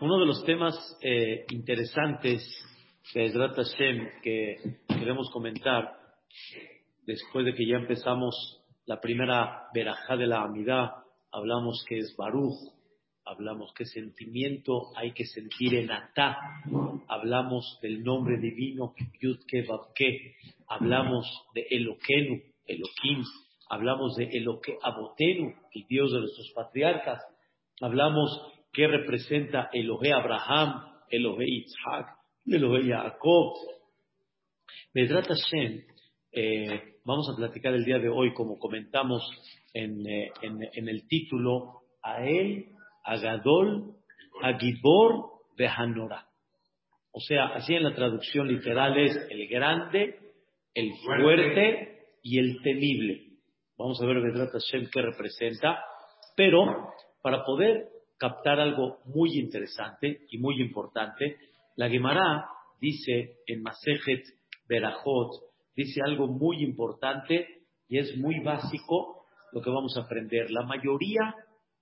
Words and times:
Uno 0.00 0.18
de 0.18 0.24
los 0.24 0.42
temas 0.46 0.74
eh, 1.02 1.44
interesantes 1.50 2.42
de 3.12 3.30
Hashem 3.30 4.08
que 4.22 4.56
queremos 4.88 5.30
comentar, 5.30 5.94
después 7.04 7.44
de 7.44 7.52
que 7.52 7.66
ya 7.66 7.76
empezamos 7.76 8.62
la 8.86 8.98
primera 8.98 9.68
verajá 9.74 10.16
de 10.16 10.26
la 10.26 10.40
amidad, 10.40 10.92
hablamos 11.30 11.84
que 11.86 11.98
es 11.98 12.16
Baruch, 12.16 12.56
hablamos 13.26 13.74
que 13.74 13.84
sentimiento 13.84 14.86
hay 14.96 15.12
que 15.12 15.26
sentir 15.26 15.74
en 15.74 15.92
Atá, 15.92 16.38
hablamos 17.06 17.78
del 17.82 18.02
nombre 18.02 18.38
divino 18.38 18.94
Yudke 19.20 19.66
Babke, 19.68 20.36
hablamos 20.66 21.26
de 21.54 21.66
Eloquenu, 21.68 22.40
Elohim, 22.64 23.22
hablamos 23.68 24.16
de 24.16 24.30
Eloque 24.32 24.78
Abotenu, 24.82 25.52
el 25.74 25.86
Dios 25.86 26.10
de 26.10 26.20
nuestros 26.20 26.50
patriarcas, 26.54 27.22
hablamos 27.82 28.50
que 28.72 28.86
representa 28.86 29.68
Elohe 29.72 30.12
Abraham, 30.12 30.84
Elohe 31.08 31.44
Isaac, 31.46 32.06
Elohe 32.46 32.88
Jacob. 32.88 33.54
Medrat 34.94 35.26
Hashem, 35.26 35.82
eh, 36.32 36.96
vamos 37.04 37.28
a 37.32 37.36
platicar 37.36 37.74
el 37.74 37.84
día 37.84 37.98
de 37.98 38.08
hoy, 38.08 38.32
como 38.34 38.58
comentamos 38.58 39.22
en, 39.72 40.06
eh, 40.06 40.30
el 40.74 41.06
título, 41.08 41.82
a 42.02 42.24
él, 42.24 42.66
Agadol, 43.04 43.94
Agibor, 44.42 45.30
Behanora. 45.56 46.26
O 47.12 47.20
sea, 47.20 47.46
así 47.46 47.74
en 47.74 47.84
la 47.84 47.94
traducción 47.94 48.48
literal 48.48 48.96
es 48.98 49.16
el 49.30 49.48
grande, 49.48 50.18
el 50.74 50.92
fuerte 51.04 51.98
y 52.22 52.38
el 52.38 52.62
temible. 52.62 53.30
Vamos 53.76 54.00
a 54.00 54.06
ver 54.06 54.20
Vedrat 54.20 54.52
Hashem 54.52 54.88
qué 54.92 55.02
representa. 55.02 55.82
Pero 56.36 56.64
para 57.22 57.44
poder 57.44 57.88
captar 58.20 58.60
algo 58.60 58.98
muy 59.06 59.38
interesante 59.38 60.26
y 60.30 60.36
muy 60.36 60.60
importante, 60.60 61.38
la 61.76 61.88
Gemara 61.88 62.46
dice 62.78 63.38
en 63.46 63.62
Masejet 63.62 64.22
Berajot, 64.68 65.30
dice 65.74 66.02
algo 66.04 66.26
muy 66.26 66.62
importante 66.62 67.64
y 67.88 67.96
es 67.96 68.14
muy 68.18 68.40
básico 68.40 69.24
lo 69.52 69.62
que 69.62 69.70
vamos 69.70 69.96
a 69.96 70.02
aprender. 70.02 70.50
La 70.50 70.66
mayoría 70.66 71.34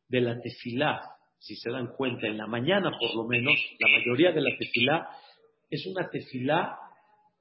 de 0.08 0.20
la 0.20 0.40
tefilá, 0.40 1.02
si 1.40 1.56
se 1.56 1.70
dan 1.70 1.88
cuenta, 1.96 2.28
en 2.28 2.38
la 2.38 2.46
mañana 2.46 2.96
por 2.98 3.16
lo 3.16 3.24
menos, 3.24 3.58
la 3.80 3.88
mayoría 3.98 4.30
de 4.30 4.40
la 4.40 4.56
tefilá 4.56 5.08
es 5.68 5.84
una 5.86 6.08
tefilá 6.08 6.78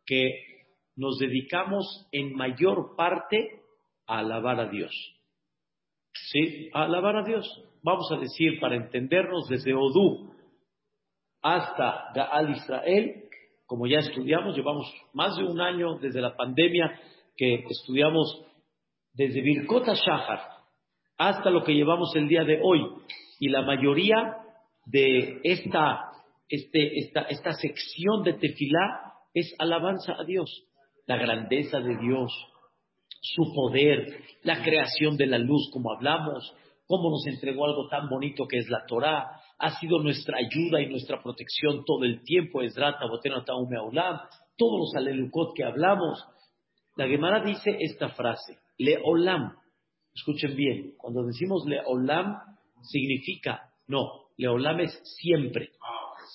que 0.07 0.65
nos 0.95 1.19
dedicamos 1.19 2.07
en 2.11 2.33
mayor 2.33 2.95
parte 2.97 3.61
a 4.07 4.19
alabar 4.19 4.59
a 4.59 4.69
Dios. 4.69 4.91
¿Sí? 6.31 6.71
A 6.73 6.85
alabar 6.85 7.17
a 7.17 7.23
Dios. 7.23 7.45
Vamos 7.83 8.11
a 8.11 8.17
decir, 8.17 8.59
para 8.59 8.75
entendernos, 8.75 9.47
desde 9.49 9.73
Odú 9.73 10.31
hasta 11.41 12.11
Gaal 12.13 12.51
Israel, 12.51 13.23
como 13.65 13.85
ya 13.87 13.99
estudiamos, 13.99 14.55
llevamos 14.55 14.91
más 15.13 15.35
de 15.37 15.43
un 15.43 15.59
año 15.59 15.97
desde 15.99 16.21
la 16.21 16.35
pandemia 16.35 16.99
que 17.35 17.65
estudiamos 17.69 18.43
desde 19.13 19.41
Birkot 19.41 19.85
Shahar 19.85 20.57
hasta 21.17 21.49
lo 21.49 21.63
que 21.63 21.73
llevamos 21.73 22.15
el 22.15 22.27
día 22.27 22.43
de 22.43 22.59
hoy. 22.63 22.81
Y 23.39 23.49
la 23.49 23.63
mayoría 23.63 24.37
de 24.85 25.41
esta, 25.43 26.11
este, 26.47 26.99
esta, 26.99 27.21
esta 27.23 27.53
sección 27.53 28.23
de 28.23 28.33
tefilá 28.33 29.13
es 29.33 29.53
alabanza 29.59 30.13
a 30.13 30.23
Dios, 30.23 30.49
la 31.05 31.17
grandeza 31.17 31.79
de 31.79 31.97
Dios, 31.97 32.31
su 33.21 33.53
poder, 33.53 34.21
la 34.43 34.63
creación 34.63 35.17
de 35.17 35.27
la 35.27 35.37
luz, 35.37 35.69
como 35.71 35.91
hablamos, 35.91 36.55
cómo 36.87 37.09
nos 37.09 37.27
entregó 37.27 37.65
algo 37.65 37.87
tan 37.89 38.09
bonito 38.09 38.47
que 38.47 38.57
es 38.57 38.69
la 38.69 38.85
Torah, 38.87 39.41
ha 39.59 39.79
sido 39.79 40.01
nuestra 40.01 40.37
ayuda 40.37 40.81
y 40.81 40.87
nuestra 40.87 41.21
protección 41.21 41.83
todo 41.85 42.03
el 42.05 42.23
tiempo, 42.23 42.61
Botena, 43.09 43.43
Aulam, 43.47 44.19
todos 44.57 44.79
los 44.79 44.95
alelucot 44.95 45.53
que 45.55 45.63
hablamos. 45.63 46.25
La 46.95 47.07
Gemara 47.07 47.43
dice 47.43 47.77
esta 47.79 48.09
frase, 48.09 48.57
Leolam, 48.77 49.53
escuchen 50.15 50.55
bien, 50.55 50.93
cuando 50.97 51.23
decimos 51.25 51.63
Leolam, 51.67 52.37
significa, 52.81 53.69
no, 53.87 54.29
Leolam 54.37 54.79
es 54.79 54.99
siempre, 55.19 55.69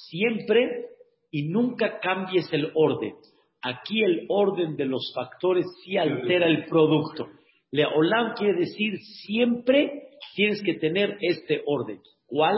siempre 0.08 0.86
y 1.30 1.48
nunca 1.48 1.98
cambies 1.98 2.52
el 2.52 2.70
orden. 2.74 3.14
Aquí 3.62 4.02
el 4.02 4.26
orden 4.28 4.76
de 4.76 4.84
los 4.84 5.12
factores 5.14 5.64
sí 5.82 5.96
altera 5.96 6.46
el 6.46 6.66
producto. 6.66 7.28
Leolam 7.70 8.34
quiere 8.34 8.58
decir 8.58 8.98
siempre 9.24 10.11
tienes 10.34 10.62
que 10.62 10.75
tener 10.75 11.19
este 11.20 11.62
orden. 11.66 12.00
¿Cuál? 12.26 12.56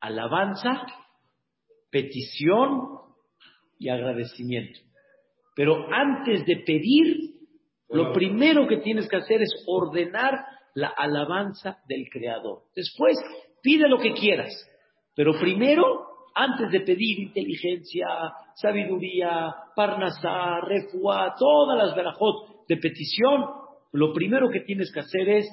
Alabanza, 0.00 0.86
petición 1.90 2.98
y 3.78 3.88
agradecimiento. 3.88 4.80
Pero 5.54 5.86
antes 5.92 6.46
de 6.46 6.56
pedir, 6.64 7.34
lo 7.88 8.12
primero 8.12 8.66
que 8.66 8.78
tienes 8.78 9.08
que 9.08 9.16
hacer 9.16 9.42
es 9.42 9.52
ordenar 9.66 10.34
la 10.74 10.88
alabanza 10.88 11.78
del 11.88 12.08
Creador. 12.10 12.62
Después, 12.74 13.16
pide 13.62 13.88
lo 13.88 13.98
que 13.98 14.12
quieras. 14.12 14.52
Pero 15.14 15.38
primero 15.38 16.10
antes 16.34 16.70
de 16.70 16.80
pedir 16.80 17.20
inteligencia, 17.20 18.06
sabiduría, 18.54 19.54
parnasá, 19.74 20.60
refuá, 20.60 21.34
todas 21.38 21.76
las 21.76 21.94
verajot 21.94 22.66
de 22.68 22.76
petición, 22.76 23.44
lo 23.92 24.12
primero 24.12 24.48
que 24.50 24.60
tienes 24.60 24.92
que 24.92 25.00
hacer 25.00 25.28
es 25.28 25.46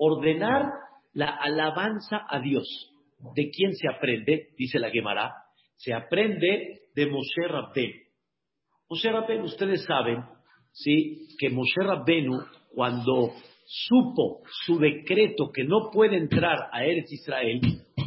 ordenar 0.00 0.64
la 1.12 1.28
alabanza 1.28 2.24
a 2.26 2.40
Dios. 2.40 2.66
¿De 3.34 3.50
quién 3.50 3.74
se 3.74 3.86
aprende? 3.86 4.48
Dice 4.56 4.78
la 4.78 4.90
Gemara. 4.90 5.34
Se 5.76 5.92
aprende 5.92 6.80
de 6.94 7.06
Moshe 7.06 7.46
Rabbenu. 7.46 7.94
Moshe 8.88 9.12
Rabbenu, 9.12 9.44
ustedes 9.44 9.84
saben, 9.84 10.24
¿sí? 10.72 11.28
Que 11.38 11.50
Moshe 11.50 11.82
Rabbenu, 11.82 12.38
cuando 12.74 13.32
supo 13.66 14.40
su 14.64 14.78
decreto 14.78 15.50
que 15.52 15.64
no 15.64 15.90
puede 15.92 16.16
entrar 16.16 16.70
a 16.72 16.82
Eretz 16.84 17.12
Israel, 17.12 17.60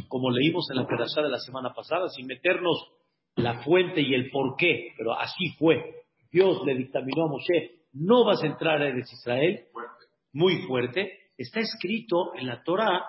como 0.08 0.30
leímos 0.30 0.68
en 0.70 0.76
la 0.76 0.86
perashá 0.86 1.22
de 1.22 1.30
la 1.30 1.38
semana 1.38 1.72
pasada, 1.72 2.08
sin 2.08 2.26
meternos 2.26 2.90
la 3.36 3.62
fuente 3.62 4.00
y 4.00 4.14
el 4.14 4.30
por 4.30 4.56
qué, 4.56 4.88
pero 4.98 5.14
así 5.14 5.54
fue. 5.58 6.02
Dios 6.32 6.60
le 6.66 6.74
dictaminó 6.74 7.26
a 7.26 7.30
Moshe, 7.30 7.84
no 7.92 8.24
vas 8.24 8.42
a 8.42 8.46
entrar 8.46 8.82
a 8.82 8.88
Eretz 8.88 9.12
Israel, 9.12 9.60
muy 10.32 10.58
fuerte, 10.66 11.23
está 11.36 11.60
escrito 11.60 12.34
en 12.36 12.46
la 12.46 12.62
Torah, 12.62 13.02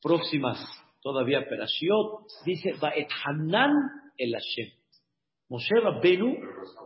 próximas 0.00 0.58
todavía 1.00 1.46
perashiot, 1.48 2.26
dice, 2.44 2.74
Vaet 2.80 3.08
Hanan 3.24 3.72
el 4.16 4.32
Hashem. 4.32 4.72
Moshe 5.48 5.74
Rabbenu 5.80 6.36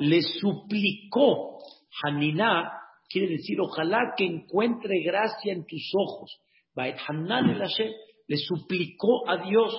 le 0.00 0.22
suplicó, 0.22 1.58
Haniná, 2.02 2.70
quiere 3.08 3.28
decir, 3.32 3.60
ojalá 3.60 4.14
que 4.16 4.24
encuentre 4.24 5.02
gracia 5.02 5.52
en 5.52 5.66
tus 5.66 5.90
ojos. 5.94 6.40
Vaet 6.74 6.96
Hanan 7.06 7.50
el 7.50 7.58
Hashem 7.58 7.90
le 8.28 8.36
suplicó 8.36 9.28
a 9.28 9.44
Dios, 9.44 9.74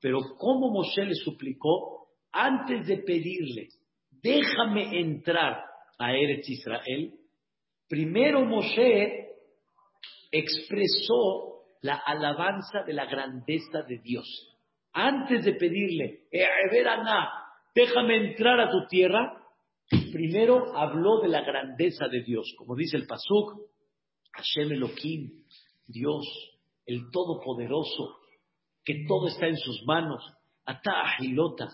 pero 0.00 0.20
¿cómo 0.38 0.70
Moshe 0.70 1.04
le 1.04 1.14
suplicó? 1.14 2.08
Antes 2.30 2.86
de 2.86 2.98
pedirle, 2.98 3.68
déjame 4.10 5.00
entrar 5.00 5.64
a 5.98 6.12
Eretz 6.12 6.48
Israel, 6.48 7.14
primero 7.88 8.44
Moshe 8.44 9.27
expresó 10.30 11.64
la 11.82 11.96
alabanza 11.96 12.82
de 12.86 12.92
la 12.92 13.06
grandeza 13.06 13.82
de 13.82 13.98
Dios. 13.98 14.26
Antes 14.92 15.44
de 15.44 15.54
pedirle, 15.54 16.24
déjame 17.74 18.30
entrar 18.30 18.60
a 18.60 18.70
tu 18.70 18.86
tierra, 18.88 19.44
primero 20.12 20.76
habló 20.76 21.20
de 21.20 21.28
la 21.28 21.42
grandeza 21.42 22.08
de 22.08 22.22
Dios, 22.22 22.52
como 22.56 22.74
dice 22.74 22.96
el 22.96 23.06
Pasuk, 23.06 23.68
Hashem 24.32 24.72
Elohim, 24.72 25.44
Dios, 25.86 26.26
el 26.86 27.10
Todopoderoso, 27.10 28.18
que 28.84 29.04
todo 29.06 29.28
está 29.28 29.46
en 29.46 29.56
sus 29.56 29.84
manos. 29.86 30.22
Ata 30.64 31.02
Agilota, 31.02 31.68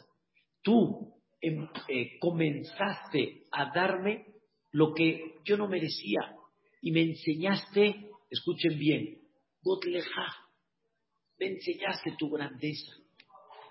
tú 0.62 1.14
em, 1.40 1.68
eh, 1.88 2.18
comenzaste 2.20 3.44
a 3.50 3.72
darme 3.72 4.26
lo 4.72 4.92
que 4.92 5.36
yo 5.44 5.56
no 5.56 5.68
merecía 5.68 6.36
y 6.80 6.90
me 6.90 7.02
enseñaste, 7.02 8.10
escuchen 8.34 8.78
bien, 8.78 9.19
Gotleja, 9.62 10.26
me 11.38 11.46
enseñaste 11.46 12.14
tu 12.19 12.31
grandeza, 12.31 12.92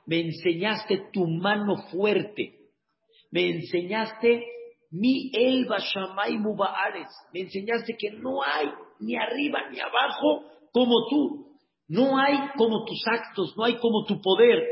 me 0.05 0.21
enseñaste 0.21 1.09
tu 1.13 1.27
mano 1.27 1.75
fuerte, 1.91 2.59
me 3.31 3.49
enseñaste 3.49 4.43
mi 4.91 5.31
elba 5.33 5.77
shamay 5.79 6.37
mubaares, 6.37 7.09
me 7.33 7.41
enseñaste 7.41 7.95
que 7.97 8.11
no 8.11 8.43
hay 8.43 8.67
ni 8.99 9.15
arriba 9.15 9.69
ni 9.69 9.79
abajo 9.79 10.43
como 10.71 11.07
tú. 11.09 11.43
No 11.87 12.17
hay 12.17 12.35
como 12.57 12.85
tus 12.85 13.03
actos, 13.07 13.55
no 13.57 13.65
hay 13.65 13.77
como 13.77 14.05
tu 14.05 14.21
poder. 14.21 14.63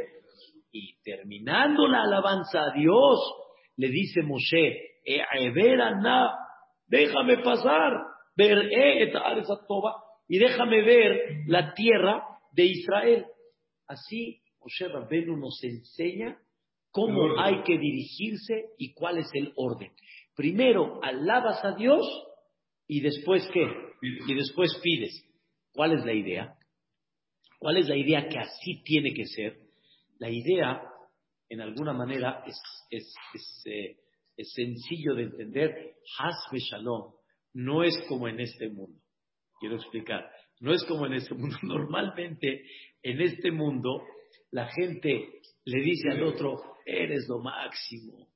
Y 0.71 1.01
terminando 1.03 1.88
la 1.88 2.03
alabanza 2.03 2.61
a 2.61 2.73
Dios, 2.73 3.19
le 3.77 3.89
dice 3.89 4.21
Moshe, 4.23 4.79
déjame 6.88 7.38
pasar, 7.39 7.93
ver 8.35 8.71
y 10.27 10.37
déjame 10.37 10.81
ver 10.81 11.43
la 11.47 11.73
tierra 11.73 12.23
de 12.53 12.65
Israel. 12.65 13.25
Así 13.87 14.41
Moshe 14.61 14.87
Rabbenu 14.87 15.37
nos 15.37 15.61
enseña 15.63 16.39
cómo 16.91 17.39
hay 17.39 17.63
que 17.63 17.77
dirigirse 17.77 18.69
y 18.77 18.93
cuál 18.93 19.17
es 19.17 19.29
el 19.33 19.51
orden. 19.55 19.91
Primero 20.35 21.03
alabas 21.03 21.63
a 21.65 21.73
Dios 21.75 22.05
y 22.87 23.01
después 23.01 23.47
qué? 23.53 23.65
Y 24.01 24.33
después 24.33 24.79
pides. 24.81 25.25
¿Cuál 25.73 25.93
es 25.93 26.05
la 26.05 26.13
idea? 26.13 26.55
¿Cuál 27.59 27.77
es 27.77 27.87
la 27.87 27.95
idea 27.95 28.27
que 28.27 28.37
así 28.37 28.81
tiene 28.83 29.13
que 29.13 29.25
ser? 29.25 29.57
La 30.17 30.29
idea, 30.29 30.81
en 31.49 31.61
alguna 31.61 31.93
manera, 31.93 32.43
es, 32.45 32.61
es, 32.89 33.13
es, 33.33 33.63
eh, 33.65 33.97
es 34.37 34.51
sencillo 34.53 35.15
de 35.15 35.23
entender. 35.23 35.95
Hasbe 36.19 36.59
Shalom 36.59 37.13
no 37.53 37.83
es 37.83 37.94
como 38.07 38.27
en 38.27 38.39
este 38.39 38.69
mundo. 38.69 39.00
Quiero 39.59 39.75
explicar. 39.75 40.30
No 40.59 40.74
es 40.74 40.83
como 40.86 41.06
en 41.06 41.13
este 41.13 41.33
mundo. 41.33 41.57
Normalmente, 41.63 42.63
en 43.03 43.21
este 43.21 43.51
mundo, 43.51 44.03
la 44.51 44.68
gente 44.68 45.30
le 45.65 45.81
dice 45.81 46.12
al 46.12 46.24
otro, 46.24 46.57
eres 46.86 47.27
lo 47.30 47.39
máximo. 47.39 48.27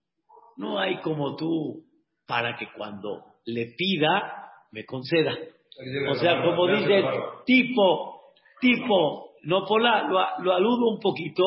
No 0.58 0.80
hay 0.80 1.02
como 1.02 1.36
tú 1.36 1.86
para 2.26 2.56
que 2.56 2.68
cuando 2.76 3.24
le 3.46 3.74
pida, 3.78 4.52
me 4.72 4.86
conceda. 4.86 5.38
O 6.10 6.16
sea, 6.16 6.42
como 6.42 6.68
dice, 6.68 7.04
tipo, 7.46 8.22
tipo, 8.62 9.32
no 9.44 9.66
pola, 9.66 10.08
lo, 10.08 10.44
lo 10.44 10.54
aludo 10.54 10.90
un 10.90 11.00
poquito, 11.00 11.44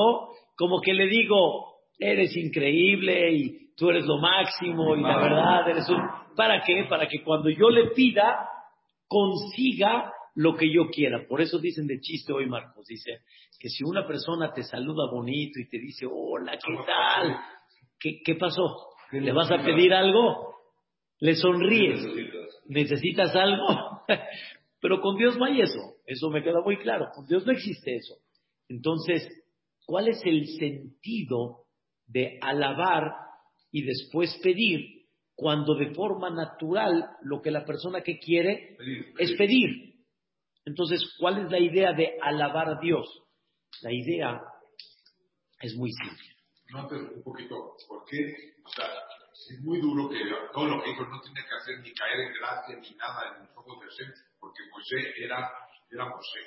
como 0.56 0.80
que 0.80 0.92
le 0.92 1.06
digo, 1.06 1.78
eres 1.98 2.36
increíble 2.36 3.32
y 3.32 3.74
tú 3.74 3.90
eres 3.90 4.04
lo 4.04 4.18
máximo 4.18 4.94
y 4.96 5.02
la 5.02 5.18
verdad 5.18 5.70
eres 5.70 5.88
un... 5.88 5.98
¿Para 6.38 6.62
qué? 6.62 6.84
Para 6.88 7.08
que 7.08 7.24
cuando 7.24 7.50
yo 7.50 7.68
le 7.68 7.90
pida, 7.96 8.48
consiga 9.08 10.12
lo 10.36 10.54
que 10.54 10.72
yo 10.72 10.88
quiera. 10.88 11.26
Por 11.26 11.40
eso 11.40 11.58
dicen 11.58 11.88
de 11.88 11.98
chiste 11.98 12.32
hoy, 12.32 12.46
Marcos, 12.46 12.86
dice 12.86 13.22
que 13.58 13.68
si 13.68 13.82
una 13.82 14.06
persona 14.06 14.52
te 14.52 14.62
saluda 14.62 15.10
bonito 15.10 15.58
y 15.58 15.68
te 15.68 15.80
dice, 15.80 16.06
hola, 16.08 16.52
¿qué 16.52 16.76
tal? 16.86 17.40
¿Qué, 17.98 18.20
qué 18.24 18.36
pasó? 18.36 18.86
¿Le 19.10 19.32
vas 19.32 19.50
a 19.50 19.64
pedir 19.64 19.92
algo? 19.92 20.54
Le 21.18 21.34
sonríes. 21.34 22.06
¿Necesitas 22.68 23.34
algo? 23.34 24.04
Pero 24.80 25.00
con 25.00 25.16
Dios 25.16 25.36
no 25.38 25.44
hay 25.44 25.60
eso. 25.60 25.96
Eso 26.06 26.30
me 26.30 26.44
queda 26.44 26.60
muy 26.60 26.76
claro. 26.76 27.08
Con 27.16 27.26
Dios 27.26 27.44
no 27.46 27.50
existe 27.50 27.96
eso. 27.96 28.14
Entonces, 28.68 29.28
¿cuál 29.86 30.06
es 30.06 30.24
el 30.24 30.46
sentido 30.56 31.64
de 32.06 32.38
alabar 32.40 33.10
y 33.72 33.82
después 33.82 34.38
pedir 34.40 34.97
cuando 35.38 35.76
de 35.76 35.94
forma 35.94 36.30
natural 36.30 37.10
lo 37.22 37.40
que 37.40 37.52
la 37.52 37.64
persona 37.64 38.00
que 38.02 38.18
quiere 38.18 38.76
es 39.18 39.36
pedir? 39.38 39.94
Entonces, 40.64 41.14
¿cuál 41.16 41.38
es 41.38 41.48
la 41.48 41.60
idea 41.60 41.92
de 41.92 42.18
alabar 42.20 42.68
a 42.68 42.80
Dios? 42.80 43.06
La 43.82 43.92
idea 43.92 44.42
es 45.60 45.76
muy 45.76 45.92
simple. 45.92 46.26
No, 46.70 46.88
pero 46.88 47.12
un 47.14 47.22
poquito, 47.22 47.54
¿por 47.86 48.04
qué? 48.06 48.18
O 48.64 48.68
sea, 48.68 48.86
es 49.48 49.60
muy 49.62 49.80
duro 49.80 50.08
que 50.08 50.18
todo 50.52 50.64
lo 50.64 50.82
que 50.82 50.90
dijo 50.90 51.06
no 51.06 51.20
tiene 51.20 51.40
que 51.48 51.54
hacer 51.54 51.78
ni 51.82 51.94
caer 51.94 52.18
en 52.18 52.32
gracia 52.34 52.76
ni 52.76 52.90
nada 52.96 53.36
en 53.36 53.46
los 53.46 53.56
ojos 53.56 53.78
de 53.78 53.86
Hashem, 53.86 54.12
porque 54.40 54.62
José 54.72 55.24
era, 55.24 55.52
era 55.88 56.10
José. 56.10 56.40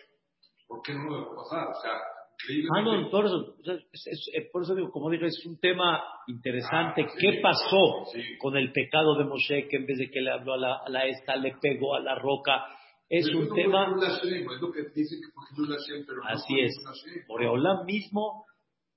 ¿Por 0.67 0.81
qué 0.81 0.93
no 0.95 1.05
lo 1.05 1.19
dejó 1.19 1.35
pasar? 1.43 1.69
O 1.69 1.81
sea, 1.81 1.93
Ah, 2.75 2.81
no, 2.81 3.09
por 3.09 3.25
eso, 3.25 3.55
es, 3.63 4.07
es, 4.07 4.29
es, 4.33 4.51
por 4.51 4.63
eso 4.63 4.73
digo, 4.75 4.91
como 4.91 5.09
digo, 5.09 5.25
es 5.25 5.45
un 5.45 5.59
tema 5.59 6.03
interesante. 6.27 7.03
Ah, 7.03 7.09
sí, 7.09 7.17
¿Qué 7.19 7.39
pasó 7.41 8.05
sí. 8.11 8.37
con 8.39 8.57
el 8.57 8.71
pecado 8.71 9.17
de 9.17 9.25
Moshe 9.25 9.67
que 9.67 9.77
en 9.77 9.85
vez 9.85 9.99
de 9.99 10.09
que 10.09 10.21
le 10.21 10.31
habló 10.31 10.53
a 10.53 10.57
la, 10.57 10.75
a 10.77 10.89
la 10.89 11.05
esta, 11.05 11.35
le 11.35 11.55
pegó 11.61 11.95
a 11.95 11.99
la 11.99 12.15
roca? 12.15 12.65
Es 13.07 13.27
pero 13.27 13.39
un 13.39 13.49
no 13.49 13.55
tema. 13.55 13.85
Hashem, 13.85 14.49
es 14.49 14.61
lo 14.61 14.71
que 14.71 14.83
dice 14.95 15.17
que 15.17 15.31
fue 15.33 15.43
Hilul 15.51 15.77
Hashem, 15.77 16.05
pero 16.07 16.21
Así 16.25 16.53
no 16.53 16.61
es. 16.61 17.25
Boreolam 17.27 17.85
mismo 17.85 18.45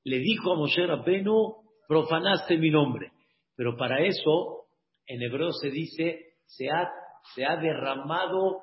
le 0.05 0.19
dijo 0.19 0.53
a 0.53 0.57
Moshe 0.57 0.87
Rabbenu, 0.87 1.57
profanaste 1.89 2.57
mi 2.57 2.71
nombre. 2.71 3.13
Pero 3.57 3.77
para 3.77 4.05
eso, 4.05 4.67
en 5.07 5.23
hebreo 5.23 5.51
se 5.53 5.71
dice, 5.71 6.37
se 6.47 6.71
ha, 6.71 6.89
se 7.35 7.45
ha 7.45 7.57
derramado, 7.57 8.63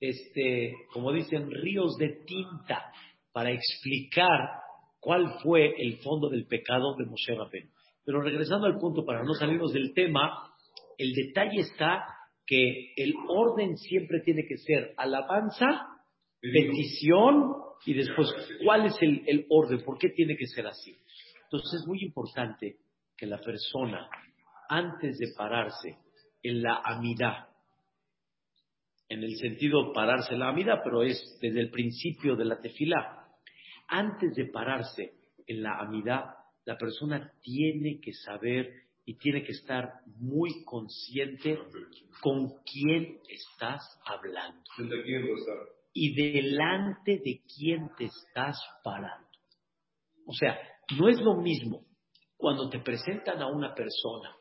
este, 0.00 0.74
como 0.92 1.12
dicen, 1.12 1.50
ríos 1.50 1.96
de 1.96 2.24
tinta 2.26 2.92
para 3.38 3.52
explicar 3.52 4.50
cuál 4.98 5.38
fue 5.44 5.72
el 5.78 5.98
fondo 5.98 6.28
del 6.28 6.48
pecado 6.48 6.96
de 6.96 7.06
Moshe 7.06 7.36
Rabbeinu. 7.36 7.70
Pero 8.04 8.20
regresando 8.20 8.66
al 8.66 8.80
punto, 8.80 9.04
para 9.04 9.22
no 9.22 9.32
salirnos 9.32 9.72
del 9.72 9.94
tema, 9.94 10.52
el 10.98 11.12
detalle 11.12 11.60
está 11.60 12.04
que 12.44 12.94
el 12.96 13.14
orden 13.28 13.76
siempre 13.76 14.22
tiene 14.24 14.44
que 14.44 14.56
ser 14.56 14.92
alabanza, 14.96 15.86
petición 16.40 17.52
y 17.86 17.94
después, 17.94 18.26
¿cuál 18.64 18.86
es 18.86 18.96
el, 19.00 19.22
el 19.28 19.46
orden? 19.50 19.84
¿Por 19.84 19.98
qué 19.98 20.08
tiene 20.08 20.36
que 20.36 20.46
ser 20.48 20.66
así? 20.66 20.98
Entonces 21.44 21.80
es 21.80 21.86
muy 21.86 22.02
importante 22.02 22.78
que 23.16 23.26
la 23.26 23.38
persona, 23.38 24.08
antes 24.68 25.16
de 25.16 25.28
pararse 25.36 25.96
en 26.42 26.60
la 26.60 26.80
amidad, 26.82 27.46
en 29.08 29.22
el 29.22 29.36
sentido 29.36 29.92
pararse 29.92 30.34
en 30.34 30.40
la 30.40 30.48
amidad, 30.48 30.80
pero 30.82 31.04
es 31.04 31.38
desde 31.40 31.60
el 31.60 31.70
principio 31.70 32.34
de 32.34 32.44
la 32.44 32.60
tefilá, 32.60 33.17
antes 33.88 34.34
de 34.34 34.46
pararse 34.46 35.14
en 35.46 35.62
la 35.62 35.78
amidad, 35.78 36.34
la 36.64 36.76
persona 36.76 37.32
tiene 37.40 38.00
que 38.00 38.12
saber 38.12 38.70
y 39.04 39.14
tiene 39.16 39.42
que 39.42 39.52
estar 39.52 40.00
muy 40.18 40.64
consciente 40.64 41.58
con 42.20 42.48
quién 42.62 43.18
estás 43.28 43.80
hablando 44.04 44.62
y 45.94 46.14
delante 46.14 47.18
de 47.24 47.40
quién 47.56 47.90
te 47.96 48.04
estás 48.04 48.60
parando. 48.84 49.26
O 50.26 50.32
sea, 50.34 50.58
no 50.98 51.08
es 51.08 51.18
lo 51.20 51.36
mismo 51.36 51.86
cuando 52.36 52.68
te 52.68 52.80
presentan 52.80 53.40
a 53.40 53.48
una 53.48 53.74
persona, 53.74 54.36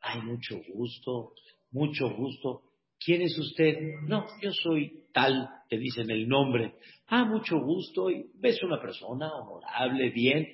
hay 0.00 0.22
mucho 0.22 0.56
gusto, 0.72 1.34
mucho 1.70 2.08
gusto. 2.10 2.62
¿Quién 2.98 3.22
es 3.22 3.38
usted? 3.38 3.76
No, 4.08 4.26
yo 4.40 4.50
soy 4.52 5.04
tal, 5.12 5.48
te 5.68 5.78
dicen 5.78 6.10
el 6.10 6.28
nombre. 6.28 6.74
Ah, 7.08 7.24
mucho 7.24 7.58
gusto, 7.60 8.10
y 8.10 8.30
ves 8.34 8.62
una 8.62 8.80
persona 8.80 9.32
honorable, 9.32 10.10
bien, 10.10 10.46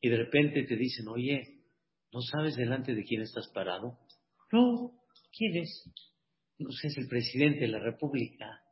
y 0.00 0.08
de 0.08 0.16
repente 0.16 0.64
te 0.64 0.76
dicen, 0.76 1.08
oye, 1.08 1.60
¿no 2.12 2.20
sabes 2.20 2.56
delante 2.56 2.94
de 2.94 3.04
quién 3.04 3.22
estás 3.22 3.48
parado? 3.52 3.98
No, 4.52 4.92
¿quién 5.36 5.56
es? 5.56 5.90
No 6.58 6.70
sé, 6.70 6.88
es 6.88 6.98
el 6.98 7.08
presidente 7.08 7.60
de 7.60 7.68
la 7.68 7.80
República. 7.80 8.62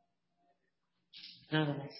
Nada 1.50 1.74
más. 1.74 1.90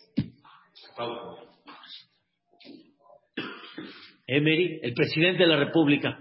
Emery, 4.26 4.80
el 4.82 4.94
presidente 4.94 5.42
de 5.42 5.48
la 5.48 5.56
República. 5.56 6.18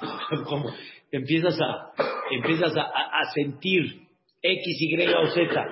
¿Cómo? 0.44 0.70
Empiezas 1.10 1.58
a, 1.60 1.92
empiezas 2.30 2.76
a, 2.76 3.32
sentir 3.34 4.06
X, 4.42 4.76
Y 4.80 5.06
o 5.08 5.26
Z. 5.28 5.66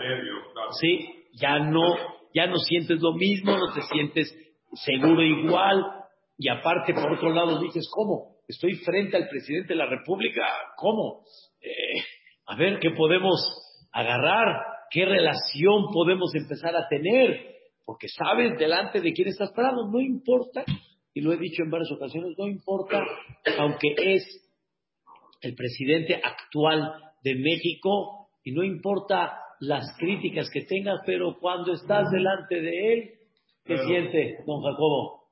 ¿Sí? 0.80 1.26
Ya 1.34 1.58
no, 1.58 1.96
ya 2.32 2.46
no 2.46 2.56
sientes 2.58 3.00
lo 3.00 3.14
mismo, 3.14 3.56
no 3.56 3.72
te 3.72 3.82
sientes 3.82 4.34
seguro 4.84 5.22
igual. 5.22 5.84
Y 6.38 6.48
aparte, 6.48 6.94
por 6.94 7.12
otro 7.12 7.30
lado, 7.30 7.60
dices, 7.60 7.88
¿cómo? 7.92 8.36
Estoy 8.48 8.74
frente 8.76 9.16
al 9.16 9.28
presidente 9.28 9.68
de 9.68 9.76
la 9.76 9.86
República. 9.86 10.42
¿Cómo? 10.76 11.24
Eh, 11.60 12.00
a 12.46 12.56
ver, 12.56 12.78
¿qué 12.78 12.90
podemos 12.90 13.40
agarrar? 13.92 14.62
¿Qué 14.90 15.04
relación 15.04 15.86
podemos 15.92 16.34
empezar 16.34 16.76
a 16.76 16.88
tener? 16.88 17.54
Porque 17.84 18.08
sabes 18.08 18.58
delante 18.58 19.00
de 19.00 19.12
quién 19.12 19.28
estás 19.28 19.52
parado. 19.52 19.90
No 19.90 20.00
importa, 20.00 20.64
y 21.14 21.20
lo 21.20 21.32
he 21.32 21.38
dicho 21.38 21.62
en 21.62 21.70
varias 21.70 21.90
ocasiones, 21.92 22.34
no 22.36 22.46
importa, 22.46 23.02
aunque 23.58 23.94
es 23.96 24.24
el 25.40 25.54
presidente 25.54 26.20
actual 26.22 26.94
de 27.22 27.34
México, 27.36 28.28
y 28.42 28.52
no 28.52 28.62
importa 28.62 29.38
las 29.60 29.96
críticas 29.98 30.50
que 30.50 30.62
tengas, 30.62 31.00
pero 31.06 31.38
cuando 31.38 31.72
estás 31.72 32.10
delante 32.10 32.60
de 32.60 32.92
él, 32.92 33.10
¿qué 33.64 33.74
claro. 33.74 33.88
siente, 33.88 34.38
don 34.46 34.62
Jacobo? 34.62 35.24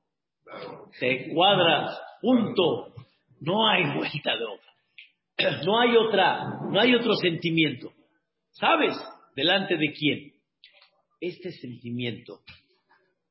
Claro. 0.45 0.89
Te 0.99 1.33
cuadras, 1.33 2.01
punto. 2.21 2.95
No 3.41 3.69
hay 3.69 3.85
vuelta 3.97 4.37
de 4.37 4.45
hoja. 4.45 4.63
No 5.67 5.81
hay 5.81 5.97
otra, 5.97 6.61
no 6.71 6.79
hay 6.79 6.95
otro 6.95 7.15
sentimiento. 7.15 7.91
¿Sabes? 8.51 8.95
¿Delante 9.35 9.77
de 9.77 9.93
quién? 9.93 10.33
Este 11.21 11.51
sentimiento 11.53 12.41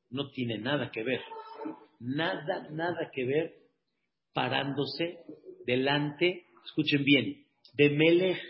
no 0.09 0.29
tiene 0.31 0.57
nada 0.57 0.91
que 0.91 1.03
ver, 1.03 1.21
nada, 1.99 2.67
nada 2.71 3.09
que 3.13 3.25
ver 3.25 3.53
parándose 4.33 5.19
delante, 5.65 6.45
escuchen 6.65 7.03
bien, 7.03 7.45
de 7.73 7.89
Melech, 7.89 8.41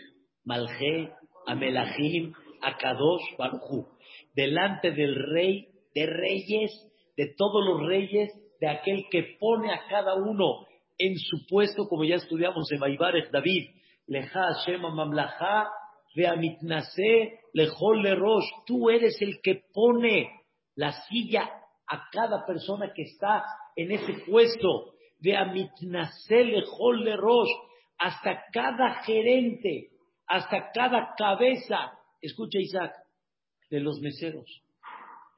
Malje, 0.44 1.12
Amelahim, 1.46 2.32
Akadosh, 2.60 3.36
Baruchu, 3.36 3.86
delante 4.34 4.92
del 4.92 5.14
rey 5.14 5.68
de 5.94 6.06
reyes, 6.06 6.70
de 7.16 7.34
todos 7.36 7.64
los 7.64 7.86
reyes, 7.86 8.32
de 8.60 8.68
aquel 8.68 9.06
que 9.10 9.36
pone 9.38 9.72
a 9.72 9.86
cada 9.88 10.14
uno 10.14 10.66
en 10.98 11.16
su 11.18 11.46
puesto, 11.48 11.88
como 11.88 12.04
ya 12.04 12.16
estudiamos 12.16 12.70
en 12.70 12.80
Baibarej 12.80 13.30
David, 13.30 13.70
Leja 14.06 14.48
Shema 14.64 14.90
Mamlaha, 14.90 15.68
Veamitnase, 16.14 17.40
Lejol 17.52 18.02
Lerosh, 18.02 18.44
tú 18.66 18.90
eres 18.90 19.20
el 19.20 19.40
que 19.42 19.62
pone 19.72 20.30
la 20.74 20.92
silla 21.08 21.50
a 21.86 22.08
cada 22.10 22.46
persona 22.46 22.92
que 22.94 23.02
está 23.02 23.44
en 23.76 23.92
ese 23.92 24.14
puesto. 24.26 24.92
De 25.18 25.36
Amitnasele 25.36 26.64
Rosh, 27.16 27.50
hasta 27.98 28.44
cada 28.52 29.02
gerente, 29.04 29.90
hasta 30.26 30.70
cada 30.72 31.14
cabeza. 31.16 31.92
Escucha 32.20 32.58
Isaac, 32.58 32.92
de 33.70 33.80
los 33.80 34.00
meseros. 34.00 34.62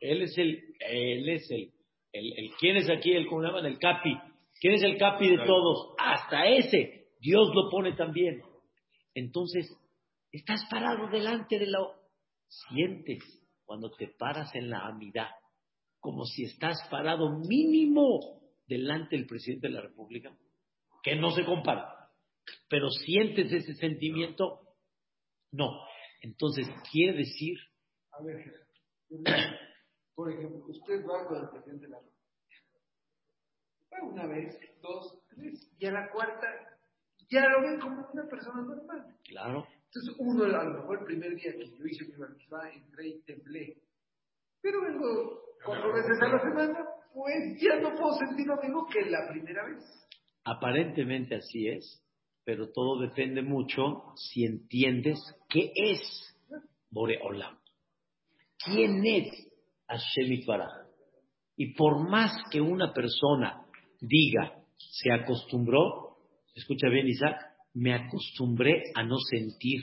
Él 0.00 0.22
es 0.22 0.36
el, 0.36 0.62
él 0.80 1.28
es 1.28 1.50
el, 1.50 1.72
el, 2.12 2.50
¿quién 2.58 2.76
es 2.76 2.90
aquí? 2.90 3.12
El, 3.12 3.26
¿cómo 3.26 3.42
llaman? 3.42 3.66
El 3.66 3.78
capi. 3.78 4.14
¿Quién 4.60 4.74
es 4.74 4.82
el 4.82 4.98
capi 4.98 5.28
de 5.28 5.44
todos? 5.44 5.94
Hasta 5.98 6.46
ese. 6.46 7.08
Dios 7.20 7.48
lo 7.54 7.70
pone 7.70 7.92
también. 7.94 8.42
Entonces, 9.14 9.66
estás 10.30 10.66
parado 10.70 11.08
delante 11.08 11.58
de 11.58 11.66
la... 11.66 11.78
Sientes 12.68 13.22
cuando 13.64 13.90
te 13.90 14.08
paras 14.08 14.54
en 14.54 14.70
la 14.70 14.86
amidad, 14.86 15.30
como 15.98 16.24
si 16.24 16.44
estás 16.44 16.76
parado 16.90 17.38
mínimo 17.38 18.20
delante 18.66 19.16
del 19.16 19.26
presidente 19.26 19.68
de 19.68 19.74
la 19.74 19.80
República, 19.80 20.36
que 21.02 21.16
no 21.16 21.30
se 21.30 21.44
compara. 21.44 22.10
Pero 22.68 22.90
sientes 22.90 23.52
ese 23.52 23.74
sentimiento, 23.74 24.60
no. 25.54 25.70
Entonces, 26.20 26.66
quiere 26.90 27.18
decir... 27.18 27.56
A 28.12 28.22
ver, 28.22 28.66
por 30.14 30.32
ejemplo, 30.32 30.64
usted 30.68 31.04
va 31.04 31.26
con 31.26 31.42
el 31.42 31.48
presidente 31.50 31.86
de 31.86 31.92
la 31.92 31.98
una 34.02 34.26
vez, 34.26 34.58
dos, 34.82 35.22
tres, 35.28 35.70
y 35.78 35.86
a 35.86 35.92
la 35.92 36.10
cuarta 36.10 36.46
ya 37.30 37.48
lo 37.48 37.62
ven 37.62 37.80
como 37.80 38.06
una 38.12 38.28
persona 38.28 38.62
normal. 38.62 39.16
Claro. 39.24 39.66
Entonces, 39.86 40.16
uno, 40.18 40.44
a 40.44 40.64
lo 40.64 40.80
mejor 40.80 40.98
el 41.00 41.04
primer 41.04 41.34
día 41.36 41.52
que 41.52 41.66
yo 41.66 41.84
hice 41.84 42.04
mi 42.04 42.46
va 42.52 42.70
entré 42.70 43.08
y 43.08 43.22
temblé. 43.22 43.82
Pero 44.60 44.82
vengo 44.82 45.40
cuatro 45.64 45.92
veces 45.92 46.20
a 46.20 46.28
la 46.28 46.40
semana, 46.40 46.86
pues 47.12 47.60
ya 47.60 47.80
no 47.80 47.94
puedo 47.94 48.14
sentir 48.14 48.46
lo 48.46 48.56
mismo 48.60 48.86
que 48.88 49.02
la 49.08 49.28
primera 49.30 49.64
vez. 49.66 49.84
Aparentemente 50.44 51.36
así 51.36 51.68
es, 51.68 52.03
pero 52.44 52.70
todo 52.72 53.00
depende 53.00 53.42
mucho 53.42 54.02
si 54.16 54.44
entiendes 54.44 55.18
qué 55.48 55.72
es 55.74 56.00
Boreolam. 56.90 57.58
¿Quién 58.64 59.04
es 59.04 59.32
Hashem 59.88 60.32
Itbaraj? 60.32 60.86
Y 61.56 61.74
por 61.74 62.08
más 62.08 62.32
que 62.50 62.60
una 62.60 62.92
persona 62.92 63.64
diga, 64.00 64.62
se 64.76 65.12
acostumbró, 65.12 66.16
escucha 66.54 66.88
bien 66.88 67.08
Isaac, 67.08 67.38
me 67.74 67.94
acostumbré 67.94 68.82
a 68.94 69.02
no 69.02 69.16
sentir 69.18 69.80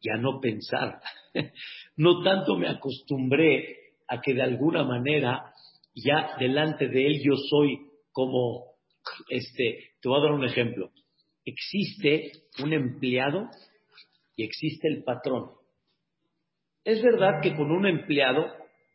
y 0.00 0.10
a 0.10 0.16
no 0.18 0.40
pensar. 0.40 1.00
no 1.96 2.22
tanto 2.22 2.56
me 2.56 2.68
acostumbré 2.68 3.92
a 4.08 4.20
que 4.20 4.34
de 4.34 4.42
alguna 4.42 4.84
manera 4.84 5.52
ya 5.94 6.36
delante 6.38 6.88
de 6.88 7.06
él 7.06 7.22
yo 7.24 7.36
soy 7.36 7.78
como, 8.12 8.74
este, 9.28 9.92
te 10.00 10.08
voy 10.08 10.18
a 10.18 10.22
dar 10.22 10.32
un 10.32 10.44
ejemplo. 10.44 10.90
Existe 11.44 12.32
un 12.62 12.72
empleado 12.72 13.48
y 14.36 14.44
existe 14.44 14.88
el 14.88 15.04
patrón. 15.04 15.50
Es 16.84 17.02
verdad 17.02 17.40
que 17.42 17.54
con 17.54 17.70
un 17.70 17.86
empleado 17.86 18.46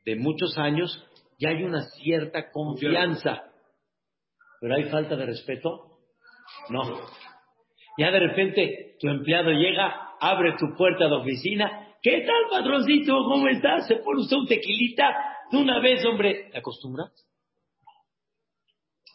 de 0.06 0.16
muchos 0.16 0.58
años 0.58 1.06
ya 1.40 1.50
hay 1.50 1.64
una 1.64 1.82
cierta 1.82 2.52
confianza, 2.52 3.44
pero 4.60 4.76
hay 4.76 4.90
falta 4.90 5.16
de 5.16 5.26
respeto. 5.26 6.00
No. 6.70 6.82
Ya 7.98 8.12
de 8.12 8.20
repente 8.20 8.96
tu 9.00 9.08
empleado 9.10 9.52
llega, 9.52 10.16
abre 10.20 10.56
tu 10.58 10.76
puerta 10.78 11.08
de 11.08 11.16
oficina. 11.16 11.96
¿Qué 12.02 12.26
tal, 12.26 12.50
patroncito? 12.50 13.14
¿Cómo 13.26 13.48
estás? 13.48 13.88
¿Se 13.88 13.96
pone 13.98 14.22
usted 14.22 14.38
un 14.38 14.48
tequilita? 14.48 15.14
De 15.52 15.58
una 15.58 15.80
vez, 15.80 16.06
hombre, 16.06 16.50
¿te 16.52 16.60
acostumbras? 16.60 17.12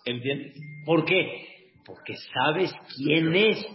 ¿Entiendes? 0.05 0.55
¿Por 0.85 1.05
qué? 1.05 1.53
Porque 1.85 2.14
sabes 2.17 2.73
quién 2.97 3.35
es. 3.35 3.67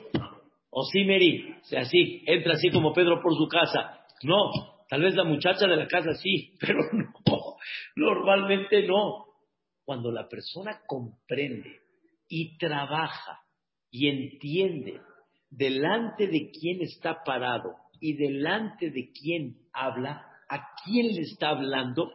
O 0.71 0.83
sí, 0.83 1.03
Mary, 1.03 1.55
sea 1.63 1.81
así, 1.81 2.23
entra 2.25 2.53
así 2.53 2.69
como 2.69 2.93
Pedro 2.93 3.21
por 3.21 3.35
su 3.35 3.47
casa. 3.47 4.05
No, 4.23 4.51
tal 4.87 5.01
vez 5.01 5.15
la 5.15 5.23
muchacha 5.23 5.67
de 5.67 5.75
la 5.75 5.87
casa 5.87 6.13
sí, 6.13 6.55
pero 6.59 6.79
no, 6.93 7.55
normalmente 7.95 8.85
no. 8.87 9.25
Cuando 9.83 10.11
la 10.11 10.27
persona 10.27 10.81
comprende 10.85 11.79
y 12.27 12.57
trabaja 12.57 13.39
y 13.89 14.07
entiende 14.07 15.01
delante 15.49 16.27
de 16.27 16.51
quién 16.51 16.81
está 16.81 17.23
parado 17.23 17.75
y 17.99 18.13
delante 18.15 18.91
de 18.91 19.11
quién 19.11 19.57
habla, 19.73 20.25
a 20.47 20.67
quién 20.83 21.07
le 21.07 21.21
está 21.21 21.49
hablando, 21.49 22.11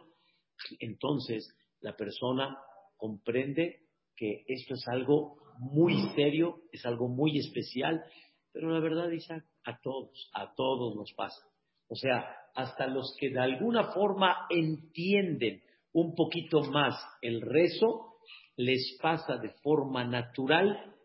entonces 0.79 1.53
la 1.81 1.97
persona 1.97 2.57
comprende 2.95 3.81
que 4.15 4.45
esto 4.47 4.75
es 4.75 4.87
algo 4.87 5.44
muy 5.59 5.95
serio, 6.15 6.61
es 6.71 6.85
algo 6.85 7.07
muy 7.07 7.37
especial, 7.37 8.03
pero 8.51 8.69
la 8.69 8.79
verdad, 8.79 9.09
Isaac, 9.11 9.43
a 9.65 9.79
todos, 9.81 10.29
a 10.33 10.53
todos 10.55 10.95
nos 10.95 11.11
pasa. 11.13 11.41
O 11.87 11.95
sea, 11.95 12.25
hasta 12.55 12.87
los 12.87 13.15
que 13.19 13.29
de 13.29 13.39
alguna 13.39 13.91
forma 13.91 14.47
entienden 14.49 15.61
un 15.93 16.15
poquito 16.15 16.61
más 16.61 16.95
el 17.21 17.41
rezo, 17.41 18.15
les 18.57 18.97
pasa 19.01 19.37
de 19.37 19.49
forma 19.61 20.03
natural 20.03 20.95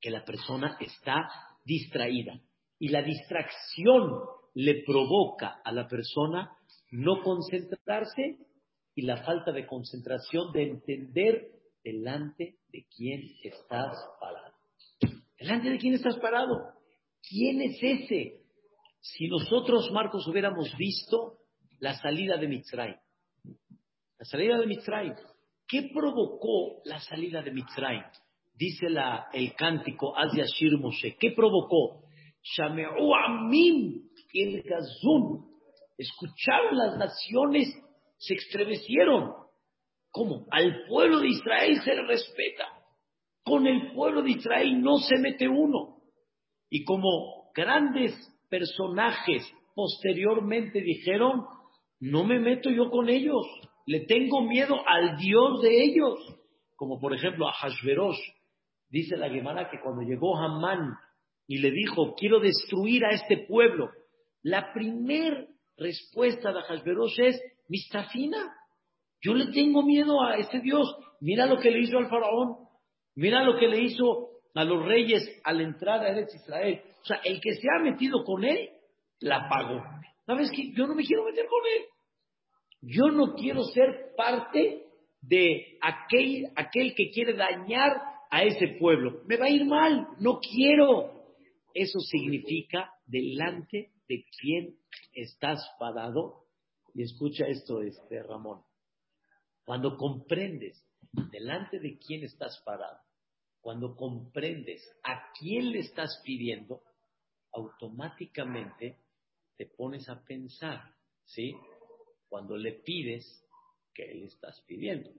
que 0.00 0.10
la 0.10 0.24
persona 0.24 0.76
está 0.80 1.28
distraída. 1.64 2.40
Y 2.78 2.88
la 2.88 3.02
distracción 3.02 4.20
le 4.54 4.82
provoca 4.84 5.60
a 5.64 5.72
la 5.72 5.86
persona 5.86 6.50
no 6.90 7.22
concentrarse 7.22 8.38
y 8.94 9.02
la 9.02 9.22
falta 9.24 9.52
de 9.52 9.66
concentración 9.66 10.52
de 10.52 10.62
entender 10.62 11.61
delante 11.82 12.56
de 12.68 12.86
quién 12.94 13.22
estás 13.42 13.96
parado. 14.20 14.54
Delante 15.38 15.70
de 15.70 15.78
quién 15.78 15.94
estás 15.94 16.16
parado. 16.18 16.72
¿Quién 17.28 17.62
es 17.62 17.78
ese? 17.80 18.42
Si 19.00 19.26
nosotros, 19.28 19.90
Marcos, 19.92 20.26
hubiéramos 20.28 20.76
visto 20.76 21.38
la 21.78 21.94
salida 21.94 22.36
de 22.36 22.48
Mitzray. 22.48 22.94
La 24.18 24.24
salida 24.24 24.58
de 24.58 24.66
Mitzray. 24.66 25.12
¿Qué 25.66 25.90
provocó 25.92 26.82
la 26.84 27.00
salida 27.00 27.42
de 27.42 27.50
Mitzray? 27.50 28.02
Dice 28.54 28.86
el 29.32 29.54
cántico 29.54 30.16
Asia 30.16 30.44
Shir 30.44 30.78
Moshe. 30.78 31.16
¿Qué 31.18 31.32
provocó? 31.32 32.02
Shame'u 32.42 33.14
Amim 33.14 34.08
el 34.34 34.62
Gazun. 34.62 35.46
Escucharon 35.98 36.76
las 36.76 36.96
naciones, 36.96 37.68
se 38.16 38.34
estremecieron. 38.34 39.41
¿Cómo? 40.12 40.46
Al 40.50 40.84
pueblo 40.86 41.20
de 41.20 41.28
Israel 41.28 41.80
se 41.82 41.94
le 41.94 42.06
respeta. 42.06 42.68
Con 43.42 43.66
el 43.66 43.92
pueblo 43.94 44.22
de 44.22 44.30
Israel 44.30 44.80
no 44.80 44.98
se 44.98 45.18
mete 45.18 45.48
uno. 45.48 45.96
Y 46.70 46.84
como 46.84 47.50
grandes 47.54 48.12
personajes 48.48 49.42
posteriormente 49.74 50.80
dijeron, 50.82 51.46
no 51.98 52.24
me 52.24 52.38
meto 52.38 52.70
yo 52.70 52.90
con 52.90 53.08
ellos, 53.08 53.46
le 53.86 54.00
tengo 54.00 54.42
miedo 54.42 54.76
al 54.86 55.16
Dios 55.16 55.62
de 55.62 55.82
ellos. 55.82 56.18
Como 56.76 57.00
por 57.00 57.14
ejemplo 57.14 57.48
a 57.48 57.52
Hashverosh, 57.52 58.18
dice 58.90 59.16
la 59.16 59.30
Gemara 59.30 59.70
que 59.70 59.80
cuando 59.80 60.02
llegó 60.02 60.36
Hamán 60.36 60.94
y 61.46 61.58
le 61.58 61.70
dijo, 61.70 62.14
quiero 62.16 62.38
destruir 62.38 63.04
a 63.06 63.10
este 63.12 63.46
pueblo, 63.48 63.90
la 64.42 64.72
primer 64.74 65.48
respuesta 65.76 66.52
de 66.52 66.62
Hashverosh 66.62 67.20
es, 67.20 67.40
Mistafina, 67.68 68.52
yo 69.22 69.34
le 69.34 69.52
tengo 69.52 69.82
miedo 69.82 70.20
a 70.22 70.36
este 70.36 70.60
Dios. 70.60 70.96
Mira 71.20 71.46
lo 71.46 71.58
que 71.58 71.70
le 71.70 71.80
hizo 71.80 71.96
al 71.98 72.08
faraón. 72.08 72.56
Mira 73.14 73.44
lo 73.44 73.56
que 73.56 73.68
le 73.68 73.80
hizo 73.80 74.30
a 74.54 74.64
los 74.64 74.84
reyes 74.84 75.40
al 75.44 75.60
entrar 75.60 76.00
a 76.00 76.08
Eretz 76.08 76.34
Israel. 76.34 76.82
O 77.02 77.04
sea, 77.04 77.20
el 77.24 77.40
que 77.40 77.54
se 77.54 77.68
ha 77.68 77.82
metido 77.82 78.24
con 78.24 78.44
él, 78.44 78.68
la 79.20 79.48
pagó. 79.48 79.80
¿Sabes 80.26 80.50
qué? 80.50 80.72
Yo 80.72 80.86
no 80.86 80.94
me 80.94 81.04
quiero 81.04 81.24
meter 81.24 81.46
con 81.46 81.60
él. 81.76 81.86
Yo 82.82 83.06
no 83.12 83.34
quiero 83.34 83.62
ser 83.62 84.12
parte 84.16 84.86
de 85.20 85.78
aquel, 85.80 86.48
aquel 86.56 86.94
que 86.96 87.10
quiere 87.10 87.34
dañar 87.34 87.92
a 88.28 88.42
ese 88.42 88.76
pueblo. 88.80 89.22
Me 89.26 89.36
va 89.36 89.46
a 89.46 89.50
ir 89.50 89.64
mal. 89.64 90.08
No 90.18 90.40
quiero. 90.40 91.22
Eso 91.74 92.00
significa 92.00 92.90
delante 93.06 93.92
de 94.08 94.24
quién 94.40 94.74
estás 95.12 95.64
parado. 95.78 96.42
Y 96.92 97.02
escucha 97.02 97.46
esto, 97.46 97.80
este 97.82 98.20
Ramón. 98.24 98.62
Cuando 99.64 99.96
comprendes 99.96 100.84
delante 101.30 101.78
de 101.78 101.98
quién 101.98 102.24
estás 102.24 102.60
parado, 102.64 102.98
cuando 103.60 103.94
comprendes 103.94 104.82
a 105.04 105.32
quién 105.38 105.70
le 105.70 105.80
estás 105.80 106.20
pidiendo, 106.24 106.82
automáticamente 107.52 108.98
te 109.56 109.66
pones 109.66 110.08
a 110.08 110.22
pensar, 110.24 110.82
¿sí? 111.24 111.54
Cuando 112.28 112.56
le 112.56 112.72
pides, 112.72 113.46
¿qué 113.94 114.06
le 114.14 114.26
estás 114.26 114.60
pidiendo? 114.66 115.10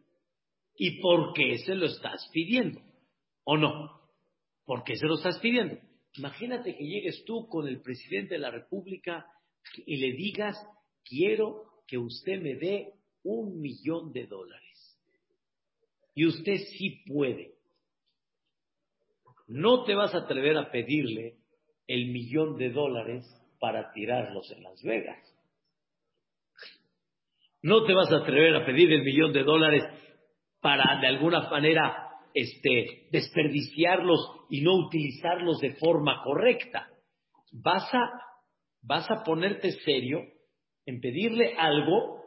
¿Y 0.75 0.99
por 1.01 1.33
qué 1.33 1.59
se 1.59 1.75
lo 1.75 1.85
estás 1.85 2.27
pidiendo? 2.33 2.81
¿O 3.45 3.55
no? 3.57 4.01
¿Por 4.65 4.83
qué 4.83 4.95
se 4.95 5.05
lo 5.05 5.15
estás 5.15 5.39
pidiendo? 5.39 5.77
Imagínate 6.15 6.75
que 6.75 6.83
llegues 6.83 7.23
tú 7.25 7.47
con 7.47 7.67
el 7.67 7.81
presidente 7.81 8.35
de 8.35 8.39
la 8.39 8.51
República 8.51 9.25
y 9.85 9.97
le 9.97 10.13
digas, 10.17 10.57
quiero 11.03 11.83
que 11.87 11.97
usted 11.97 12.41
me 12.41 12.55
dé 12.55 12.93
un 13.23 13.59
millón 13.59 14.11
de 14.11 14.27
dólares. 14.27 14.61
y 16.15 16.27
usted 16.27 16.57
sí 16.77 17.03
puede. 17.07 17.55
No 19.47 19.83
te 19.83 19.95
vas 19.95 20.13
a 20.13 20.19
atrever 20.19 20.57
a 20.57 20.71
pedirle 20.71 21.37
el 21.87 22.11
millón 22.11 22.57
de 22.57 22.69
dólares 22.69 23.25
para 23.59 23.91
tirarlos 23.93 24.51
en 24.51 24.63
Las 24.63 24.81
Vegas. 24.83 25.19
No 27.61 27.85
te 27.85 27.93
vas 27.93 28.11
a 28.11 28.17
atrever 28.17 28.55
a 28.55 28.65
pedir 28.65 28.91
el 28.91 29.03
millón 29.03 29.33
de 29.33 29.43
dólares 29.43 29.83
para 30.61 30.99
de 31.01 31.07
alguna 31.07 31.49
manera 31.49 32.09
este, 32.33 33.07
desperdiciarlos 33.11 34.19
y 34.49 34.61
no 34.61 34.75
utilizarlos 34.75 35.59
de 35.59 35.75
forma 35.75 36.21
correcta. 36.23 36.89
Vas 37.51 37.93
a, 37.93 37.99
vas 38.81 39.09
a 39.09 39.23
ponerte 39.23 39.71
serio 39.71 40.21
en 40.85 40.99
pedirle 40.99 41.55
algo 41.57 42.22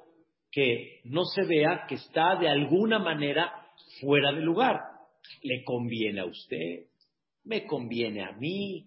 que 0.56 1.02
no 1.04 1.24
se 1.26 1.44
vea 1.44 1.84
que 1.86 1.96
está 1.96 2.36
de 2.36 2.48
alguna 2.48 2.98
manera 2.98 3.52
fuera 4.00 4.32
de 4.32 4.40
lugar. 4.40 4.80
Le 5.42 5.62
conviene 5.64 6.22
a 6.22 6.24
usted, 6.24 6.86
me 7.44 7.66
conviene 7.66 8.24
a 8.24 8.32
mí, 8.32 8.86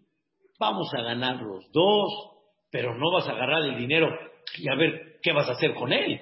vamos 0.59 0.91
a 0.97 1.03
ganar 1.03 1.35
los 1.43 1.71
dos, 1.71 2.11
pero 2.71 2.97
no 2.97 3.11
vas 3.13 3.27
a 3.27 3.33
agarrar 3.33 3.65
el 3.65 3.77
dinero 3.77 4.07
y 4.57 4.67
a 4.67 4.73
ver 4.73 5.19
qué 5.21 5.31
vas 5.31 5.47
a 5.47 5.51
hacer 5.51 5.75
con 5.75 5.93
él. 5.93 6.19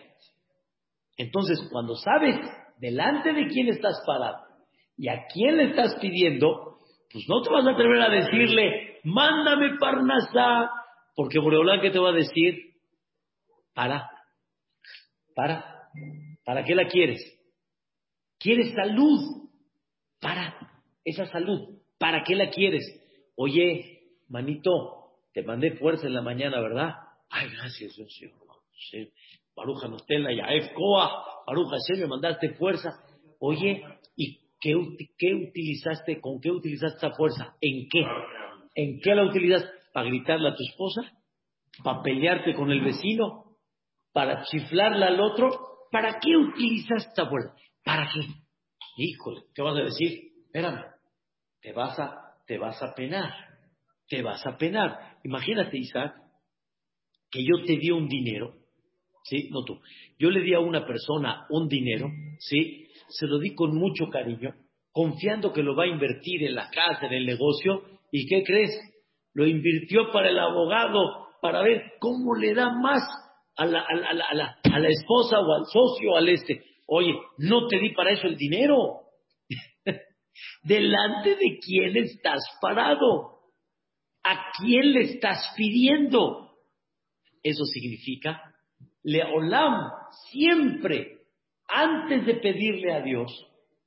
Entonces, 1.16 1.66
cuando 1.72 1.96
sabes 1.96 2.36
delante 2.80 3.32
de 3.32 3.48
quién 3.48 3.70
estás 3.70 4.04
parado 4.06 4.39
y 4.98 5.08
a 5.08 5.27
quién 5.34 5.56
le 5.56 5.70
estás 5.70 5.96
pidiendo, 6.01 6.80
pues 7.10 7.24
no 7.30 7.42
te 7.42 7.50
vas 7.51 7.66
a 7.66 7.72
atrever 7.72 8.01
a 8.01 8.10
decirle, 8.10 9.00
mándame 9.06 9.77
parnasá, 9.80 10.72
porque 11.16 11.39
Boreolán, 11.39 11.80
¿qué 11.80 11.89
te 11.89 12.00
va 12.00 12.10
a 12.10 12.13
decir? 12.13 12.74
Para, 13.74 14.10
para, 15.38 15.91
¿para 16.44 16.65
qué 16.65 16.74
la 16.74 16.88
quieres? 16.88 17.22
¿Quieres 18.39 18.74
salud? 18.74 19.48
Para, 20.20 20.58
esa 21.06 21.27
salud, 21.27 21.77
¿para 22.00 22.24
qué 22.24 22.36
la 22.36 22.50
quieres? 22.50 22.84
Oye, 23.36 24.00
manito, 24.29 25.12
te 25.34 25.44
mandé 25.44 25.74
fuerza 25.74 26.08
en 26.08 26.15
la 26.15 26.24
mañana, 26.24 26.60
¿verdad? 26.60 26.96
Ay, 27.29 27.50
gracias, 27.51 27.96
mío. 28.00 28.32
Baruja 29.56 29.88
Nutella, 29.88 30.32
Yaef 30.32 30.74
Koa, 30.74 31.44
Baruja 31.46 31.77
me 31.96 32.08
mandaste 32.08 32.56
fuerza. 32.56 33.00
Oye, 33.39 33.84
¿y 34.15 34.39
qué, 34.60 34.75
utilizaste, 34.75 36.20
con 36.20 36.41
qué 36.41 36.50
utilizaste 36.50 36.98
esa 36.98 37.15
fuerza? 37.15 37.56
¿En 37.62 37.88
qué? 37.89 38.03
¿En 38.74 39.00
qué 39.01 39.13
la 39.13 39.24
utilizas? 39.24 39.70
¿Para 39.94 40.08
gritarle 40.08 40.50
a 40.50 40.56
tu 40.56 40.63
esposa? 40.63 41.01
¿Para 41.84 42.01
pelearte 42.01 42.56
con 42.56 42.72
el 42.72 42.82
vecino? 42.82 43.47
¿Para 44.14 44.44
chiflarle 44.44 45.06
al 45.06 45.20
otro? 45.20 45.50
¿Para 45.92 46.20
qué 46.20 46.36
utilizas 46.36 47.08
esta 47.08 47.28
fuerza? 47.28 47.54
¿Para 47.84 48.10
qué? 48.14 48.22
Híjole, 48.98 49.42
¿qué 49.54 49.62
vas 49.62 49.78
a 49.78 49.84
decir? 49.84 50.32
Espérame, 50.46 50.84
te 51.62 51.72
vas 51.74 52.00
a, 52.00 52.36
te 52.46 52.58
vas 52.58 52.82
a 52.82 52.94
penar, 52.96 53.32
te 54.08 54.22
vas 54.22 54.46
a 54.46 54.58
penar. 54.58 55.18
Imagínate, 55.24 55.78
Isaac, 55.78 56.16
que 57.30 57.44
yo 57.44 57.64
te 57.66 57.78
di 57.78 57.92
un 57.92 58.08
dinero 58.08 58.56
¿sí? 59.28 59.50
No 59.52 59.64
tú. 59.64 59.80
Yo 60.18 60.30
le 60.30 60.42
di 60.42 60.54
a 60.54 60.60
una 60.60 60.86
persona 60.86 61.46
un 61.50 61.68
dinero, 61.68 62.10
¿sí? 62.40 62.88
Se 63.10 63.28
lo 63.28 63.40
di 63.40 63.54
con 63.54 63.76
mucho 63.76 64.10
cariño, 64.10 64.54
confiando 64.92 65.54
que 65.54 65.64
lo 65.64 65.76
va 65.76 65.84
a 65.84 65.88
invertir 65.88 66.44
en 66.44 66.56
la 66.56 66.70
casa, 66.70 67.06
en 67.08 67.14
el 67.14 67.26
negocio, 67.26 67.84
¿y 68.12 68.28
qué 68.28 68.44
crees? 68.44 68.72
Lo 69.34 69.46
invirtió 69.46 70.12
para 70.12 70.30
el 70.30 70.40
abogado, 70.40 71.28
para 71.42 71.62
ver 71.62 71.94
cómo 72.00 72.36
le 72.36 72.54
da 72.54 72.72
más 72.72 73.04
a 73.58 73.66
la, 73.66 73.82
a 73.82 73.96
la, 73.96 74.26
a 74.26 74.34
la, 74.34 74.60
a 74.64 74.80
la 74.80 74.90
esposa 74.90 75.40
o 75.40 75.54
al 75.54 75.66
socio 75.66 76.16
al 76.16 76.30
este. 76.30 76.64
Oye, 76.88 77.14
no 77.38 77.68
te 77.68 77.80
di 77.80 77.90
para 77.94 78.12
eso 78.12 78.28
el 78.28 78.38
dinero. 78.38 79.02
¿Delante 80.64 81.36
de 81.36 81.60
quién 81.64 81.98
estás 81.98 82.42
parado? 82.62 83.38
¿A 84.24 84.51
quién 84.58 84.94
le 84.94 85.01
estás 85.01 85.53
pidiendo? 85.55 86.51
Eso 87.44 87.66
significa 87.66 88.42
Leolam, 89.03 89.90
siempre, 90.31 91.20
antes 91.68 92.25
de 92.25 92.36
pedirle 92.36 92.94
a 92.94 93.01
Dios, 93.01 93.31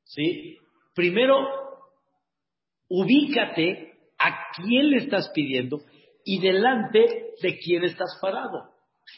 ¿sí? 0.04 0.56
Primero, 0.94 1.46
ubícate 2.88 3.92
a 4.18 4.50
quién 4.56 4.90
le 4.90 4.96
estás 4.98 5.30
pidiendo 5.34 5.80
y 6.24 6.40
delante 6.40 7.34
de 7.42 7.58
quién 7.58 7.84
estás 7.84 8.18
parado. 8.22 8.70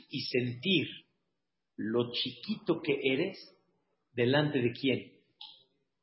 Y 0.09 0.21
sentir 0.23 0.87
lo 1.77 2.13
chiquito 2.13 2.81
que 2.81 2.99
eres 3.03 3.39
delante 4.13 4.61
de 4.61 4.73
quién? 4.73 5.13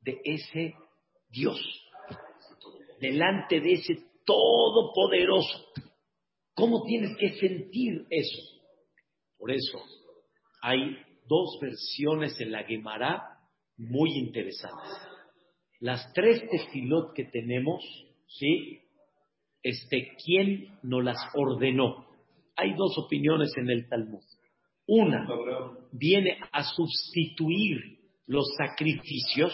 De 0.01 0.19
ese 0.23 0.73
Dios. 1.29 1.59
Delante 2.99 3.59
de 3.59 3.73
ese 3.73 4.09
Todopoderoso. 4.25 5.65
¿Cómo 6.53 6.83
tienes 6.83 7.17
que 7.17 7.31
sentir 7.39 8.05
eso? 8.09 8.41
Por 9.37 9.51
eso 9.51 9.81
hay 10.61 10.97
dos 11.25 11.57
versiones 11.61 12.39
en 12.41 12.51
la 12.51 12.63
Gemara 12.63 13.39
muy 13.77 14.11
interesantes. 14.17 14.91
Las 15.79 16.11
tres 16.13 16.43
tefilot 16.49 17.13
que 17.15 17.23
tenemos, 17.25 17.81
¿sí? 18.27 18.81
Este, 19.63 20.15
¿quién 20.23 20.77
nos 20.83 21.03
las 21.03 21.17
ordenó? 21.33 22.08
Hay 22.61 22.73
dos 22.73 22.97
opiniones 22.97 23.51
en 23.55 23.69
el 23.69 23.87
Talmud. 23.87 24.23
Una 24.85 25.25
viene 25.93 26.39
a 26.51 26.63
sustituir 26.63 27.99
los 28.27 28.45
sacrificios 28.57 29.53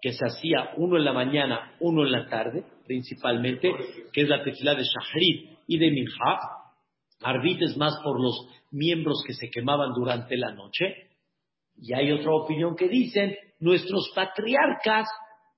que 0.00 0.12
se 0.12 0.24
hacía 0.24 0.70
uno 0.76 0.96
en 0.96 1.04
la 1.04 1.12
mañana, 1.12 1.76
uno 1.80 2.06
en 2.06 2.12
la 2.12 2.26
tarde, 2.28 2.64
principalmente, 2.86 3.70
que 4.12 4.22
es 4.22 4.28
la 4.28 4.42
tefilá 4.42 4.74
de 4.74 4.84
Shahrid 4.84 5.50
y 5.66 5.78
de 5.78 5.90
Minha, 5.90 6.38
Arbit 7.22 7.62
es 7.62 7.76
más 7.76 7.98
por 8.02 8.20
los 8.20 8.34
miembros 8.70 9.22
que 9.26 9.34
se 9.34 9.50
quemaban 9.50 9.92
durante 9.94 10.36
la 10.36 10.52
noche. 10.52 11.10
Y 11.76 11.94
hay 11.94 12.12
otra 12.12 12.32
opinión 12.32 12.76
que 12.76 12.88
dicen, 12.88 13.34
nuestros 13.60 14.10
patriarcas 14.14 15.08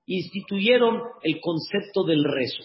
instituyeron 0.05 1.01
el 1.21 1.39
concepto 1.39 2.03
del 2.03 2.23
rezo. 2.23 2.63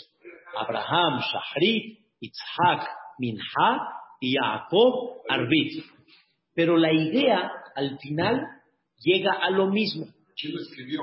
Abraham, 0.56 1.20
Shahrit, 1.20 1.98
Itzhak, 2.20 3.01
Minha 3.18 3.88
y 4.20 4.34
Jacob, 4.34 5.22
Arbit. 5.28 5.84
Pero 6.54 6.76
la 6.76 6.92
idea, 6.92 7.50
al 7.74 7.98
final, 7.98 8.46
llega 8.98 9.32
a 9.32 9.50
lo 9.50 9.68
mismo. 9.68 10.06
¿Quién 10.36 10.54
lo 10.54 10.60
escribió? 10.60 11.02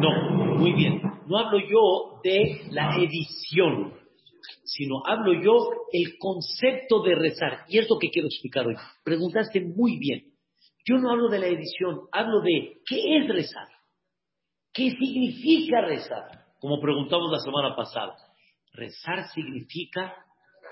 No, 0.00 0.56
muy 0.56 0.72
bien. 0.72 1.00
No 1.26 1.38
hablo 1.38 1.58
yo 1.58 2.20
de 2.22 2.62
la 2.70 2.96
edición 2.96 4.00
sino 4.64 5.02
hablo 5.04 5.32
yo 5.34 5.68
el 5.92 6.16
concepto 6.18 7.02
de 7.02 7.14
rezar. 7.14 7.64
Y 7.68 7.78
es 7.78 7.88
lo 7.88 7.98
que 7.98 8.10
quiero 8.10 8.28
explicar 8.28 8.66
hoy. 8.66 8.76
Preguntaste 9.04 9.60
muy 9.60 9.98
bien. 9.98 10.32
Yo 10.84 10.96
no 10.98 11.10
hablo 11.10 11.28
de 11.28 11.38
la 11.40 11.46
edición, 11.46 12.02
hablo 12.12 12.40
de 12.40 12.78
qué 12.86 13.16
es 13.18 13.28
rezar. 13.28 13.68
¿Qué 14.72 14.90
significa 14.90 15.82
rezar? 15.82 16.44
Como 16.60 16.80
preguntamos 16.80 17.30
la 17.30 17.40
semana 17.40 17.74
pasada. 17.74 18.14
Rezar 18.72 19.28
significa 19.34 20.14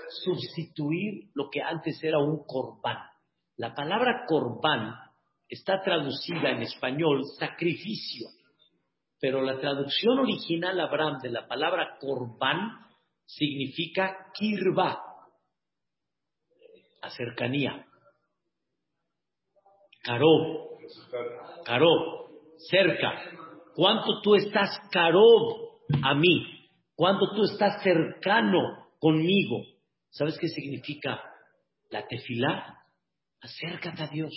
sustituir 0.09 1.31
lo 1.35 1.49
que 1.51 1.63
antes 1.63 2.03
era 2.03 2.19
un 2.19 2.45
corbán. 2.47 2.99
La 3.57 3.75
palabra 3.75 4.25
corbán 4.27 4.95
está 5.49 5.81
traducida 5.83 6.51
en 6.51 6.63
español 6.63 7.23
sacrificio, 7.39 8.29
pero 9.21 9.43
la 9.43 9.59
traducción 9.59 10.19
original, 10.19 10.79
Abraham, 10.81 11.19
de 11.21 11.31
la 11.31 11.47
palabra 11.47 11.97
corbán 12.01 12.87
significa 13.25 14.31
kirba, 14.35 15.03
a 17.03 17.11
cercanía. 17.11 17.87
Karob, 20.03 20.79
Karob, 21.65 22.31
cerca. 22.71 23.13
¿Cuánto 23.75 24.21
tú 24.23 24.35
estás 24.35 24.71
Karob 24.91 25.81
a 26.03 26.15
mí? 26.15 26.69
¿Cuánto 26.95 27.31
tú 27.35 27.45
estás 27.45 27.83
cercano 27.83 28.89
conmigo? 28.99 29.59
¿Sabes 30.11 30.39
qué 30.41 30.49
significa 30.49 31.23
la 31.91 32.07
tefilá? 32.07 32.79
Acércate 33.41 34.03
a 34.03 34.09
Dios. 34.09 34.33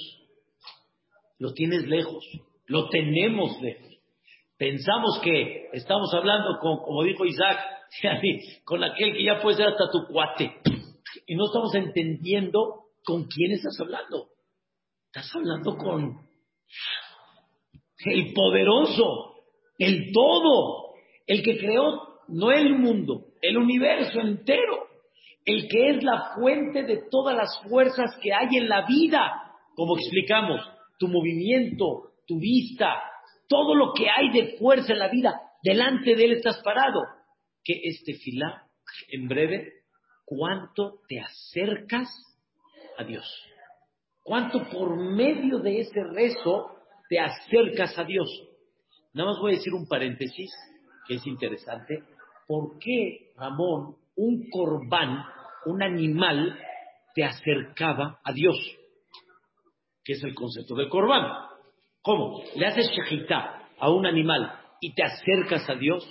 Lo 1.39 1.53
tienes 1.53 1.87
lejos, 1.87 2.23
lo 2.67 2.89
tenemos 2.89 3.59
lejos. 3.61 3.97
Pensamos 4.57 5.19
que 5.23 5.69
estamos 5.73 6.13
hablando 6.13 6.59
con, 6.59 6.77
como 6.83 7.03
dijo 7.03 7.25
Isaac, 7.25 7.59
con 8.63 8.83
aquel 8.83 9.13
que 9.13 9.23
ya 9.23 9.41
puede 9.41 9.57
ser 9.57 9.67
hasta 9.67 9.89
tu 9.91 10.05
cuate. 10.11 10.55
Y 11.25 11.35
no 11.35 11.45
estamos 11.45 11.73
entendiendo 11.73 12.85
con 13.03 13.25
quién 13.25 13.53
estás 13.53 13.77
hablando. 13.79 14.27
Estás 15.07 15.35
hablando 15.35 15.77
con 15.77 16.31
el 18.05 18.33
poderoso, 18.33 19.35
el 19.77 20.11
todo, 20.13 20.93
el 21.27 21.43
que 21.43 21.57
creó 21.57 22.11
no 22.27 22.51
el 22.51 22.77
mundo, 22.77 23.33
el 23.41 23.57
universo 23.57 24.19
entero, 24.21 24.87
el 25.45 25.67
que 25.67 25.89
es 25.89 26.03
la 26.03 26.33
fuente 26.35 26.83
de 26.83 27.03
todas 27.09 27.35
las 27.35 27.61
fuerzas 27.67 28.15
que 28.21 28.33
hay 28.33 28.57
en 28.57 28.69
la 28.69 28.85
vida, 28.85 29.53
como 29.75 29.97
explicamos, 29.97 30.61
tu 30.99 31.07
movimiento, 31.07 32.11
tu 32.27 32.39
vista, 32.39 33.01
todo 33.47 33.75
lo 33.75 33.93
que 33.93 34.07
hay 34.09 34.31
de 34.31 34.57
fuerza 34.57 34.93
en 34.93 34.99
la 34.99 35.09
vida, 35.09 35.41
delante 35.63 36.15
de 36.15 36.25
él 36.25 36.31
estás 36.33 36.61
parado. 36.63 37.01
Que 37.63 37.79
este 37.83 38.13
filá, 38.13 38.63
en 39.09 39.27
breve, 39.27 39.81
cuánto 40.25 40.99
te 41.07 41.19
acercas 41.19 42.09
a 42.97 43.03
Dios. 43.03 43.25
Cuánto 44.23 44.69
por 44.69 44.95
medio 44.95 45.59
de 45.59 45.81
ese 45.81 46.03
rezo 46.03 46.77
te 47.09 47.19
acercas 47.19 47.97
a 47.97 48.03
Dios. 48.03 48.29
Nada 49.13 49.31
más 49.31 49.39
voy 49.39 49.53
a 49.53 49.57
decir 49.57 49.73
un 49.73 49.87
paréntesis 49.87 50.51
que 51.07 51.15
es 51.15 51.27
interesante. 51.27 52.03
¿Por 52.47 52.77
qué, 52.79 53.31
Ramón, 53.35 53.97
un 54.15 54.49
corbán, 54.49 55.23
un 55.65 55.83
animal, 55.83 56.57
te 57.13 57.23
acercaba 57.23 58.19
a 58.23 58.31
Dios? 58.33 58.57
¿Qué 60.03 60.13
es 60.13 60.23
el 60.23 60.33
concepto 60.33 60.75
del 60.75 60.89
corbán? 60.89 61.49
¿Cómo? 62.01 62.41
Le 62.55 62.65
haces 62.65 62.89
shahita 62.89 63.69
a 63.77 63.89
un 63.89 64.05
animal 64.05 64.51
y 64.79 64.93
te 64.93 65.03
acercas 65.03 65.69
a 65.69 65.75
Dios. 65.75 66.03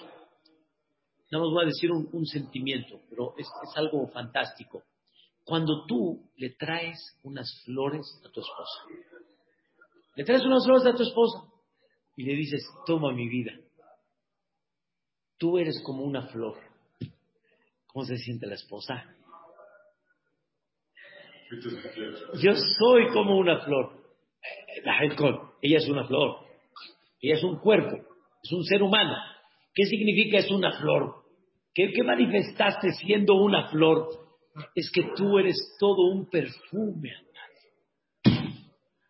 Nada 1.30 1.44
más 1.44 1.52
voy 1.52 1.64
a 1.64 1.66
decir 1.66 1.90
un, 1.90 2.26
sentimiento, 2.26 3.00
pero 3.08 3.34
es, 3.36 3.46
es 3.46 3.76
algo 3.76 4.08
fantástico. 4.08 4.82
Cuando 5.44 5.84
tú 5.86 6.30
le 6.36 6.50
traes 6.50 6.98
unas 7.22 7.62
flores 7.64 8.06
a 8.24 8.30
tu 8.30 8.40
esposa, 8.40 8.82
le 10.16 10.24
traes 10.24 10.44
unas 10.44 10.64
flores 10.64 10.86
a 10.86 10.94
tu 10.94 11.02
esposa 11.02 11.44
y 12.16 12.24
le 12.24 12.34
dices, 12.34 12.62
toma 12.86 13.12
mi 13.12 13.28
vida, 13.28 13.52
tú 15.38 15.58
eres 15.58 15.80
como 15.82 16.04
una 16.04 16.26
flor. 16.28 16.69
¿Cómo 17.92 18.04
se 18.04 18.16
siente 18.18 18.46
la 18.46 18.54
esposa? 18.54 19.04
Yo 22.40 22.52
soy 22.54 23.08
como 23.12 23.36
una 23.36 23.60
flor. 23.60 24.00
Ella 25.60 25.78
es 25.78 25.88
una 25.88 26.06
flor. 26.06 26.36
Ella 27.20 27.34
es 27.34 27.42
un 27.42 27.58
cuerpo. 27.58 27.96
Es 28.42 28.52
un 28.52 28.64
ser 28.64 28.82
humano. 28.82 29.16
¿Qué 29.74 29.84
significa 29.86 30.38
es 30.38 30.50
una 30.50 30.72
flor? 30.78 31.16
¿Qué, 31.74 31.90
manifestaste 32.04 32.92
siendo 32.92 33.34
una 33.34 33.68
flor? 33.70 34.08
Es 34.74 34.90
que 34.92 35.10
tú 35.16 35.38
eres 35.38 35.56
todo 35.78 36.12
un 36.12 36.28
perfume. 36.30 37.12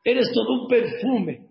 Eres 0.04 0.32
todo 0.32 0.62
un 0.62 0.68
perfume. 0.68 1.48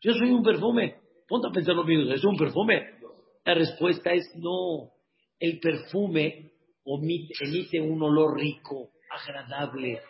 Yo 0.00 0.12
soy 0.12 0.30
un 0.30 0.42
perfume. 0.42 0.96
Ponte 1.28 1.48
a 1.48 1.52
pensar 1.52 1.76
lo 1.76 1.84
mismo. 1.84 2.12
¿Es 2.12 2.24
un 2.24 2.36
perfume? 2.36 2.98
La 3.44 3.54
respuesta 3.54 4.12
es 4.12 4.24
no. 4.36 4.90
El 5.38 5.60
perfume 5.60 6.53
emite 7.40 7.80
un 7.80 8.02
olor 8.02 8.38
rico, 8.38 8.90
agradable. 9.10 10.00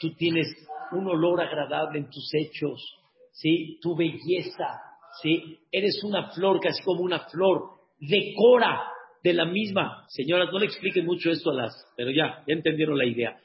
Tú 0.00 0.14
tienes 0.14 0.48
un 0.92 1.06
olor 1.08 1.40
agradable 1.40 1.98
en 1.98 2.10
tus 2.10 2.30
hechos, 2.34 2.98
¿sí? 3.32 3.78
Tu 3.80 3.96
belleza, 3.96 4.80
¿sí? 5.22 5.58
Eres 5.70 6.02
una 6.04 6.30
flor, 6.30 6.60
casi 6.60 6.82
como 6.82 7.02
una 7.02 7.20
flor, 7.28 7.70
decora 7.98 8.88
de 9.22 9.32
la 9.32 9.44
misma. 9.44 10.04
Señoras, 10.08 10.50
no 10.52 10.58
le 10.58 10.66
expliquen 10.66 11.06
mucho 11.06 11.30
esto 11.30 11.50
a 11.50 11.54
las, 11.54 11.72
pero 11.96 12.10
ya, 12.10 12.42
ya 12.46 12.54
entendieron 12.54 12.98
la 12.98 13.06
idea. 13.06 13.38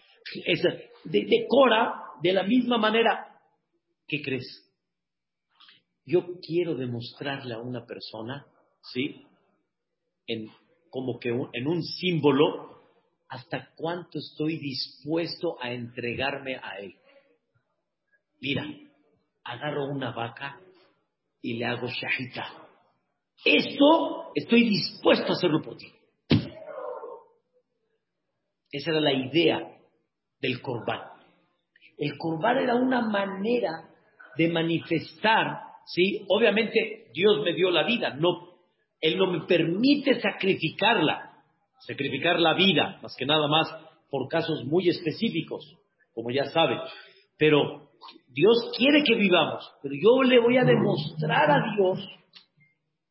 decora 1.03 2.01
de 2.21 2.33
la 2.33 2.43
misma 2.43 2.77
manera. 2.77 3.27
¿Qué 4.07 4.21
crees? 4.21 4.63
Yo 6.05 6.39
quiero 6.39 6.75
demostrarle 6.75 7.53
a 7.53 7.59
una 7.59 7.85
persona, 7.85 8.45
¿sí? 8.81 9.25
En, 10.25 10.49
como 10.89 11.19
que 11.19 11.29
en 11.29 11.67
un 11.67 11.83
símbolo, 11.83 12.77
hasta 13.29 13.69
cuánto 13.75 14.19
estoy 14.19 14.57
dispuesto 14.57 15.57
a 15.61 15.71
entregarme 15.71 16.55
a 16.55 16.79
él. 16.79 16.95
Mira, 18.39 18.65
agarro 19.43 19.85
una 19.85 20.11
vaca 20.11 20.59
y 21.41 21.57
le 21.57 21.65
hago 21.65 21.87
shahita. 21.87 22.67
Esto 23.43 24.31
estoy 24.35 24.69
dispuesto 24.69 25.27
a 25.27 25.35
hacerlo 25.35 25.61
por 25.61 25.77
ti. 25.77 25.91
Esa 28.71 28.91
era 28.91 28.99
la 28.99 29.13
idea 29.13 29.59
del 30.39 30.61
corbán. 30.61 31.01
El 31.97 32.17
corbán 32.17 32.57
era 32.57 32.75
una 32.75 33.01
manera 33.01 33.89
de 34.37 34.49
manifestar, 34.49 35.61
¿sí? 35.85 36.25
Obviamente 36.29 37.09
Dios 37.13 37.43
me 37.43 37.53
dio 37.53 37.71
la 37.71 37.83
vida, 37.83 38.13
no, 38.13 38.46
Él 39.01 39.17
no 39.17 39.31
me 39.31 39.45
permite 39.45 40.19
sacrificarla, 40.19 41.31
sacrificar 41.79 42.39
la 42.39 42.53
vida, 42.53 42.99
más 43.01 43.15
que 43.15 43.25
nada 43.25 43.47
más 43.47 43.67
por 44.09 44.27
casos 44.27 44.65
muy 44.65 44.89
específicos, 44.89 45.77
como 46.13 46.31
ya 46.31 46.45
saben. 46.45 46.79
Pero 47.37 47.89
Dios 48.27 48.71
quiere 48.77 49.03
que 49.03 49.15
vivamos, 49.15 49.71
pero 49.81 49.95
yo 49.95 50.23
le 50.23 50.39
voy 50.39 50.57
a 50.57 50.63
demostrar 50.63 51.51
a 51.51 51.75
Dios 51.75 51.99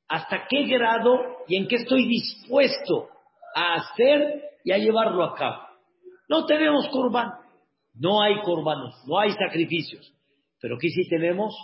hasta 0.08 0.46
qué 0.48 0.64
grado 0.66 1.20
y 1.48 1.56
en 1.56 1.66
qué 1.68 1.76
estoy 1.76 2.06
dispuesto 2.06 3.08
a 3.54 3.74
hacer 3.74 4.42
y 4.64 4.72
a 4.72 4.78
llevarlo 4.78 5.24
a 5.24 5.34
cabo. 5.34 5.62
No 6.28 6.46
tenemos 6.46 6.88
corbán, 6.88 7.30
no 7.94 8.20
hay 8.20 8.40
corbanos, 8.42 8.94
no 9.06 9.18
hay 9.18 9.30
sacrificios, 9.32 10.12
pero 10.60 10.76
¿qué 10.78 10.88
sí 10.88 11.08
tenemos? 11.08 11.54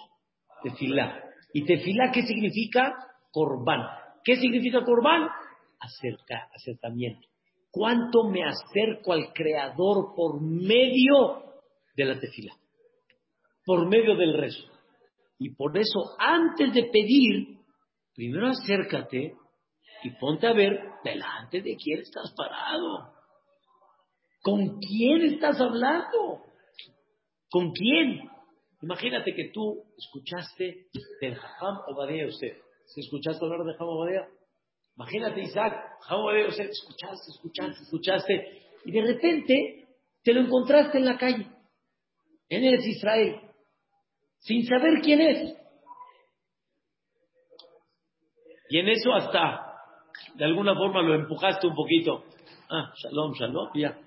Tefilá. 0.62 1.22
¿Y 1.52 1.64
tefilá 1.64 2.10
qué 2.12 2.22
significa? 2.22 2.94
Corbán. 3.30 4.01
¿Qué 4.24 4.36
significa 4.36 4.84
corbán? 4.84 5.28
Acerca, 5.80 6.48
acercamiento. 6.54 7.28
¿Cuánto 7.70 8.28
me 8.28 8.44
acerco 8.44 9.12
al 9.12 9.32
Creador 9.32 10.14
por 10.14 10.40
medio 10.40 11.42
de 11.96 12.04
la 12.04 12.18
tefilá? 12.18 12.52
por 13.64 13.88
medio 13.88 14.16
del 14.16 14.34
rezo. 14.34 14.64
Y 15.38 15.54
por 15.54 15.76
eso, 15.76 16.14
antes 16.18 16.72
de 16.72 16.84
pedir, 16.84 17.58
primero 18.14 18.48
acércate 18.48 19.34
y 20.04 20.10
ponte 20.18 20.46
a 20.46 20.52
ver 20.52 20.78
delante 21.04 21.62
de 21.62 21.76
quién 21.76 22.00
estás 22.00 22.32
parado. 22.36 23.12
¿Con 24.42 24.78
quién 24.78 25.22
estás 25.22 25.60
hablando? 25.60 26.42
¿Con 27.50 27.72
quién? 27.72 28.28
Imagínate 28.82 29.34
que 29.34 29.50
tú 29.52 29.84
escuchaste 29.96 30.86
del 31.20 31.36
Jajam 31.36 31.78
Obadea 31.88 32.26
usted. 32.26 32.56
¿Se 32.94 33.00
escuchaste 33.00 33.44
hablar 33.44 33.64
de 33.64 33.72
Jajam 33.72 33.88
Obadea? 33.88 34.28
Imagínate, 34.96 35.40
Isaac, 35.40 35.74
Obadea 36.10 36.48
usted, 36.48 36.68
escuchaste, 36.68 37.30
escuchaste, 37.30 37.82
escuchaste, 37.82 38.62
y 38.84 38.92
de 38.92 39.02
repente 39.02 39.88
te 40.22 40.32
lo 40.34 40.40
encontraste 40.40 40.98
en 40.98 41.04
la 41.06 41.16
calle, 41.16 41.46
en 42.48 42.64
el 42.64 42.86
Israel 42.86 43.52
sin 44.42 44.66
saber 44.66 45.00
quién 45.02 45.20
es. 45.20 45.56
Y 48.68 48.78
en 48.78 48.88
eso 48.88 49.12
hasta, 49.12 49.74
de 50.34 50.44
alguna 50.44 50.74
forma 50.74 51.02
lo 51.02 51.14
empujaste 51.14 51.66
un 51.66 51.74
poquito. 51.74 52.24
Ah, 52.70 52.92
shalom, 52.96 53.34
shalom, 53.34 53.70
ya. 53.74 53.98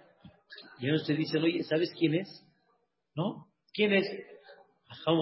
Y 0.80 0.88
ellos 0.88 1.06
te 1.06 1.14
dicen, 1.14 1.44
oye, 1.44 1.64
¿sabes 1.64 1.94
quién 1.98 2.16
es? 2.16 2.44
¿No? 3.16 3.48
¿Quién 3.74 3.94
es? 3.94 4.06
Jajam 4.88 5.18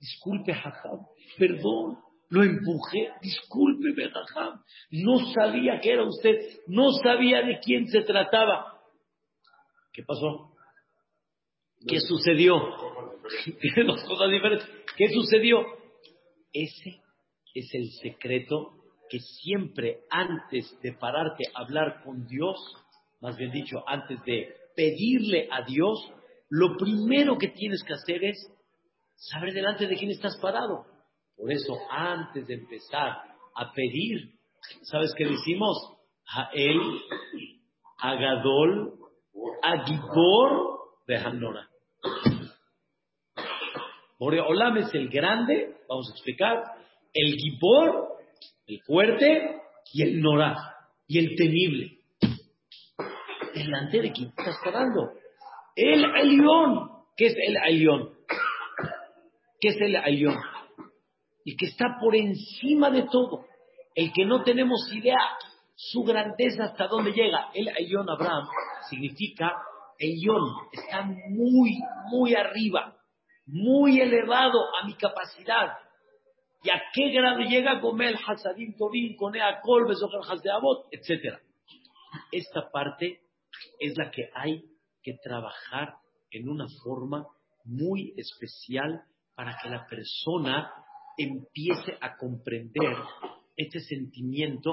Disculpe, 0.00 0.54
Jajam, 0.54 1.06
perdón, 1.38 1.98
lo 2.28 2.42
empujé, 2.42 3.10
discúlpeme, 3.22 4.10
Jajam. 4.10 4.62
No 4.90 5.32
sabía 5.32 5.80
que 5.80 5.92
era 5.92 6.04
usted, 6.04 6.38
no 6.66 6.92
sabía 6.92 7.42
de 7.42 7.60
quién 7.60 7.86
se 7.88 8.02
trataba. 8.02 8.80
¿Qué 9.92 10.02
pasó? 10.02 10.52
¿Qué 11.86 12.00
sucedió? 12.00 12.56
dos 13.86 14.04
cosas 14.04 14.30
diferentes. 14.30 14.68
¿Qué 14.96 15.08
sucedió? 15.08 15.64
Ese 16.52 17.00
es 17.54 17.74
el 17.74 17.90
secreto 18.02 18.72
que 19.08 19.20
siempre 19.20 20.00
antes 20.10 20.76
de 20.82 20.92
pararte 20.92 21.44
a 21.54 21.60
hablar 21.60 22.02
con 22.02 22.26
Dios, 22.26 22.56
más 23.20 23.36
bien 23.36 23.52
dicho, 23.52 23.84
antes 23.86 24.22
de 24.24 24.52
pedirle 24.74 25.48
a 25.50 25.62
Dios, 25.62 26.12
lo 26.48 26.76
primero 26.76 27.38
que 27.38 27.48
tienes 27.48 27.82
que 27.84 27.94
hacer 27.94 28.24
es 28.24 28.36
saber 29.14 29.54
delante 29.54 29.86
de 29.86 29.96
quién 29.96 30.10
estás 30.10 30.36
parado. 30.38 30.84
Por 31.36 31.52
eso, 31.52 31.76
antes 31.90 32.46
de 32.46 32.54
empezar 32.54 33.22
a 33.54 33.72
pedir, 33.72 34.32
¿sabes 34.82 35.12
qué 35.16 35.26
decimos? 35.26 35.76
A 36.34 36.50
él, 36.54 36.80
a 37.98 38.14
Gadol, 38.14 38.94
a 39.62 39.84
Gibor 39.84 40.80
de 41.06 41.16
Hanora. 41.16 41.68
Boreolam 44.18 44.78
es 44.78 44.94
el 44.94 45.08
grande, 45.08 45.76
vamos 45.88 46.08
a 46.08 46.12
explicar, 46.12 46.62
el 47.12 47.34
Gibor, 47.34 48.16
el 48.66 48.80
fuerte, 48.82 49.60
y 49.92 50.02
el 50.02 50.20
Norah, 50.20 50.56
y 51.06 51.18
el 51.18 51.36
temible. 51.36 51.98
Delante 53.54 54.02
de 54.02 54.12
quién 54.12 54.28
estás 54.28 54.56
parando. 54.64 55.12
El 55.74 56.04
Elión. 56.04 56.90
¿Qué 57.16 57.26
es 57.26 57.36
el 57.36 57.56
Elión? 57.56 58.10
¿Qué 59.60 59.68
es 59.68 59.80
el 59.80 59.96
Elión? 59.96 60.36
El 61.46 61.56
que 61.56 61.66
está 61.66 61.96
por 61.98 62.14
encima 62.14 62.90
de 62.90 63.04
todo. 63.04 63.46
El 63.94 64.12
que 64.12 64.26
no 64.26 64.42
tenemos 64.42 64.92
idea 64.92 65.16
su 65.74 66.02
grandeza 66.02 66.64
hasta 66.64 66.86
dónde 66.86 67.12
llega. 67.12 67.50
El 67.54 67.68
Elión 67.68 68.10
Abraham 68.10 68.46
significa 68.90 69.54
Elión. 69.98 70.42
Está 70.72 71.02
muy, 71.02 71.78
muy 72.10 72.34
arriba 72.34 72.96
muy 73.46 74.00
elevado 74.00 74.58
a 74.76 74.86
mi 74.86 74.94
capacidad. 74.94 75.78
¿Y 76.62 76.70
a 76.70 76.82
qué 76.92 77.10
grado 77.10 77.40
llega 77.40 77.78
Gomel, 77.80 78.18
Hasadim, 78.26 78.76
Tobin, 78.76 79.16
Conea, 79.16 79.60
Kol, 79.62 79.86
Besocher, 79.86 80.20
Hasdeabot, 80.28 80.88
etcétera? 80.90 81.40
Esta 82.32 82.70
parte 82.70 83.20
es 83.78 83.96
la 83.96 84.10
que 84.10 84.30
hay 84.34 84.64
que 85.02 85.14
trabajar 85.22 85.94
en 86.30 86.48
una 86.48 86.66
forma 86.82 87.24
muy 87.64 88.14
especial 88.16 89.04
para 89.34 89.56
que 89.62 89.68
la 89.68 89.86
persona 89.86 90.72
empiece 91.16 91.96
a 92.00 92.16
comprender 92.16 92.96
este 93.56 93.80
sentimiento 93.80 94.72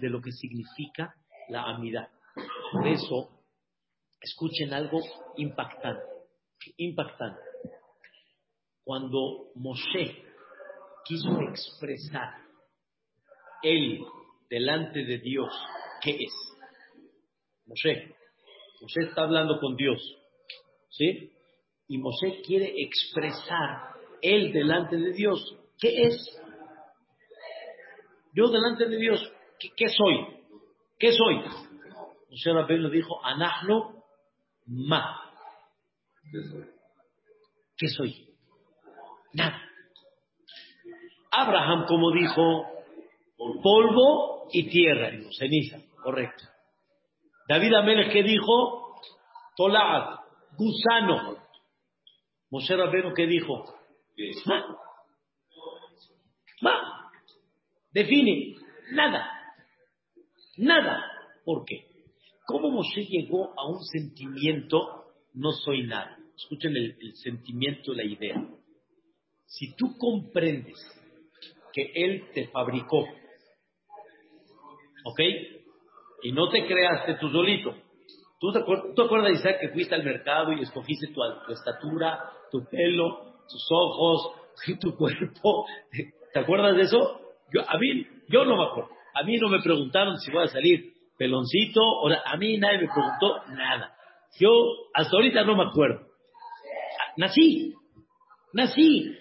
de 0.00 0.08
lo 0.08 0.20
que 0.20 0.32
significa 0.32 1.14
la 1.48 1.64
amidad. 1.64 2.08
Por 2.72 2.86
eso, 2.86 3.30
escuchen 4.20 4.72
algo 4.72 5.00
impactante, 5.36 6.02
impactante. 6.78 7.40
Cuando 8.82 9.50
Moshe 9.54 10.24
quiso 11.04 11.40
expresar 11.42 12.34
él 13.62 14.04
delante 14.48 15.04
de 15.04 15.18
Dios, 15.18 15.52
¿qué 16.02 16.10
es? 16.10 16.32
Moshe, 17.66 18.14
Moshe 18.80 19.08
está 19.08 19.22
hablando 19.22 19.58
con 19.60 19.76
Dios, 19.76 20.00
¿sí? 20.90 21.32
Y 21.88 21.98
Moshe 21.98 22.42
quiere 22.42 22.72
expresar 22.82 23.94
él 24.22 24.52
delante 24.52 24.96
de 24.96 25.12
Dios, 25.12 25.56
¿qué 25.78 26.06
es? 26.06 26.42
Yo 28.32 28.48
delante 28.48 28.86
de 28.86 28.96
Dios, 28.96 29.32
¿qué, 29.58 29.88
soy? 29.88 30.44
¿Qué 30.98 31.12
soy? 31.12 31.42
Moshe 32.30 32.52
Rabbeinu 32.52 32.90
dijo, 32.90 33.24
Anahno 33.24 34.04
ma. 34.66 35.32
¿Qué 37.76 37.88
soy? 37.88 38.28
Nada. 39.32 39.62
Abraham, 41.30 41.86
como 41.86 42.12
dijo, 42.12 42.66
polvo 43.62 44.48
y 44.52 44.68
tierra, 44.68 45.10
ceniza, 45.38 45.78
correcto. 46.02 46.44
David 47.48 47.74
Amelech, 47.74 48.12
¿qué 48.12 48.22
dijo? 48.22 49.00
Tolaat, 49.56 50.20
gusano. 50.58 51.38
Moshe 52.50 52.76
Rabbeinu, 52.76 53.14
¿qué 53.14 53.26
dijo? 53.26 53.64
Ma. 56.60 57.10
Define, 57.92 58.56
nada. 58.92 59.26
Nada. 60.56 61.04
¿Por 61.44 61.64
qué? 61.64 61.86
¿Cómo 62.46 62.70
Moshe 62.70 63.04
llegó 63.04 63.52
a 63.58 63.68
un 63.68 63.82
sentimiento, 63.84 65.06
no 65.34 65.52
soy 65.52 65.86
nada? 65.86 66.16
Escuchen 66.36 66.76
el, 66.76 66.96
sentimiento, 67.16 67.92
la 67.92 68.04
idea. 68.04 68.36
Si 69.46 69.74
tú 69.74 69.96
comprendes 69.98 70.76
que 71.72 71.90
Él 71.94 72.28
te 72.32 72.48
fabricó, 72.48 73.00
¿ok? 75.04 75.20
Y 76.22 76.32
no 76.32 76.48
te 76.48 76.66
creaste 76.66 77.14
tú 77.14 77.30
solito. 77.30 77.74
¿Tú 78.38 78.52
te, 78.52 78.58
acuerdas, 78.58 79.32
Isaac, 79.32 79.60
que 79.60 79.68
fuiste 79.70 79.94
al 79.94 80.04
mercado 80.04 80.52
y 80.52 80.60
escogiste 80.60 81.08
tu, 81.08 81.20
tu 81.46 81.52
estatura, 81.52 82.32
tu 82.50 82.64
pelo, 82.66 83.40
tus 83.48 83.66
ojos, 83.70 84.30
tu 84.80 84.94
cuerpo? 84.94 85.66
¿Te 86.36 86.40
acuerdas 86.40 86.76
de 86.76 86.82
eso? 86.82 87.18
Yo, 87.50 87.62
a 87.66 87.78
mí, 87.78 88.06
yo 88.28 88.44
no 88.44 88.58
me 88.58 88.64
acuerdo. 88.66 88.90
A 89.14 89.22
mí 89.22 89.38
no 89.38 89.48
me 89.48 89.62
preguntaron 89.62 90.18
si 90.18 90.30
voy 90.30 90.44
a 90.44 90.48
salir 90.48 90.92
peloncito, 91.16 91.80
a 92.26 92.36
mí 92.36 92.58
nadie 92.58 92.80
me 92.80 92.88
preguntó 92.92 93.42
nada. 93.54 93.96
Yo 94.38 94.50
hasta 94.92 95.16
ahorita 95.16 95.44
no 95.44 95.56
me 95.56 95.64
acuerdo. 95.64 96.06
Nací, 97.16 97.72
nací. 98.52 99.16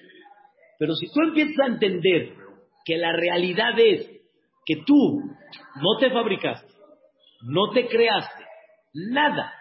Pero 0.78 0.93
si 0.95 1.08
tú 1.08 1.21
empiezas 1.25 1.58
a 1.58 1.67
entender 1.67 2.34
que 2.84 2.97
la 2.97 3.13
realidad 3.13 3.80
es 3.80 4.12
que 4.65 4.84
tú 4.86 5.21
no 5.75 5.97
te 5.97 6.12
fabricaste, 6.12 6.73
no 7.43 7.71
te 7.71 7.88
creaste, 7.88 8.43
nada, 8.93 9.54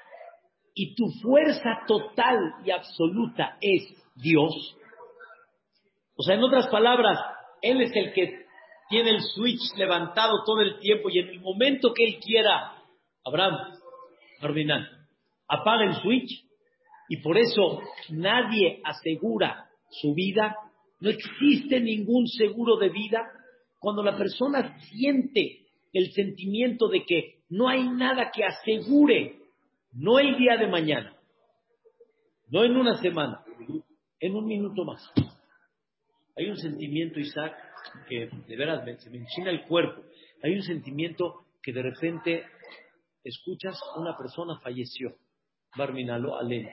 y 0.74 0.96
tu 0.96 1.04
fuerza 1.22 1.82
total 1.86 2.36
y 2.64 2.72
absoluta 2.72 3.58
es 3.60 3.94
Dios. 4.16 4.76
O 6.16 6.22
sea, 6.24 6.34
en 6.34 6.42
otras 6.42 6.66
palabras, 6.66 7.16
Él 7.64 7.80
es 7.80 7.96
el 7.96 8.12
que 8.12 8.44
tiene 8.90 9.10
el 9.10 9.22
switch 9.22 9.74
levantado 9.76 10.44
todo 10.44 10.60
el 10.60 10.78
tiempo 10.80 11.08
y 11.08 11.18
en 11.18 11.28
el 11.28 11.40
momento 11.40 11.94
que 11.94 12.04
Él 12.04 12.18
quiera, 12.20 12.76
Abraham, 13.24 13.56
Ferdinand, 14.38 14.86
apaga 15.48 15.84
el 15.84 15.94
switch. 16.02 16.44
Y 17.08 17.22
por 17.22 17.38
eso 17.38 17.80
nadie 18.10 18.82
asegura 18.84 19.66
su 19.90 20.12
vida, 20.12 20.56
no 21.00 21.08
existe 21.08 21.80
ningún 21.80 22.26
seguro 22.26 22.76
de 22.76 22.90
vida. 22.90 23.30
Cuando 23.80 24.02
la 24.02 24.16
persona 24.16 24.78
siente 24.90 25.66
el 25.94 26.12
sentimiento 26.12 26.88
de 26.88 27.04
que 27.04 27.44
no 27.48 27.68
hay 27.68 27.88
nada 27.88 28.30
que 28.30 28.44
asegure, 28.44 29.38
no 29.92 30.18
el 30.18 30.36
día 30.36 30.58
de 30.58 30.66
mañana, 30.66 31.16
no 32.48 32.62
en 32.62 32.76
una 32.76 32.96
semana, 32.96 33.42
en 34.20 34.34
un 34.34 34.46
minuto 34.46 34.84
más. 34.84 35.10
Hay 36.36 36.50
un 36.50 36.56
sentimiento, 36.56 37.20
Isaac, 37.20 37.54
que 38.08 38.28
de 38.48 38.56
veras 38.56 38.84
se 39.02 39.10
me 39.10 39.18
enchina 39.18 39.50
el 39.50 39.64
cuerpo. 39.66 40.02
Hay 40.42 40.54
un 40.54 40.62
sentimiento 40.62 41.46
que 41.62 41.72
de 41.72 41.82
repente 41.82 42.44
escuchas, 43.22 43.78
una 43.96 44.16
persona 44.16 44.58
falleció, 44.60 45.16
Barminalo 45.76 46.36
Alén. 46.36 46.68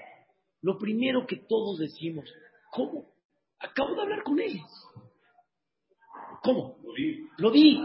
Lo 0.62 0.78
primero 0.78 1.26
que 1.26 1.38
todos 1.48 1.80
decimos, 1.80 2.26
¿cómo? 2.72 3.06
Acabo 3.60 3.96
de 3.96 4.02
hablar 4.02 4.24
con 4.24 4.40
él. 4.40 4.60
¿Cómo? 6.44 6.78
Lo 7.38 7.52
vi. 7.52 7.80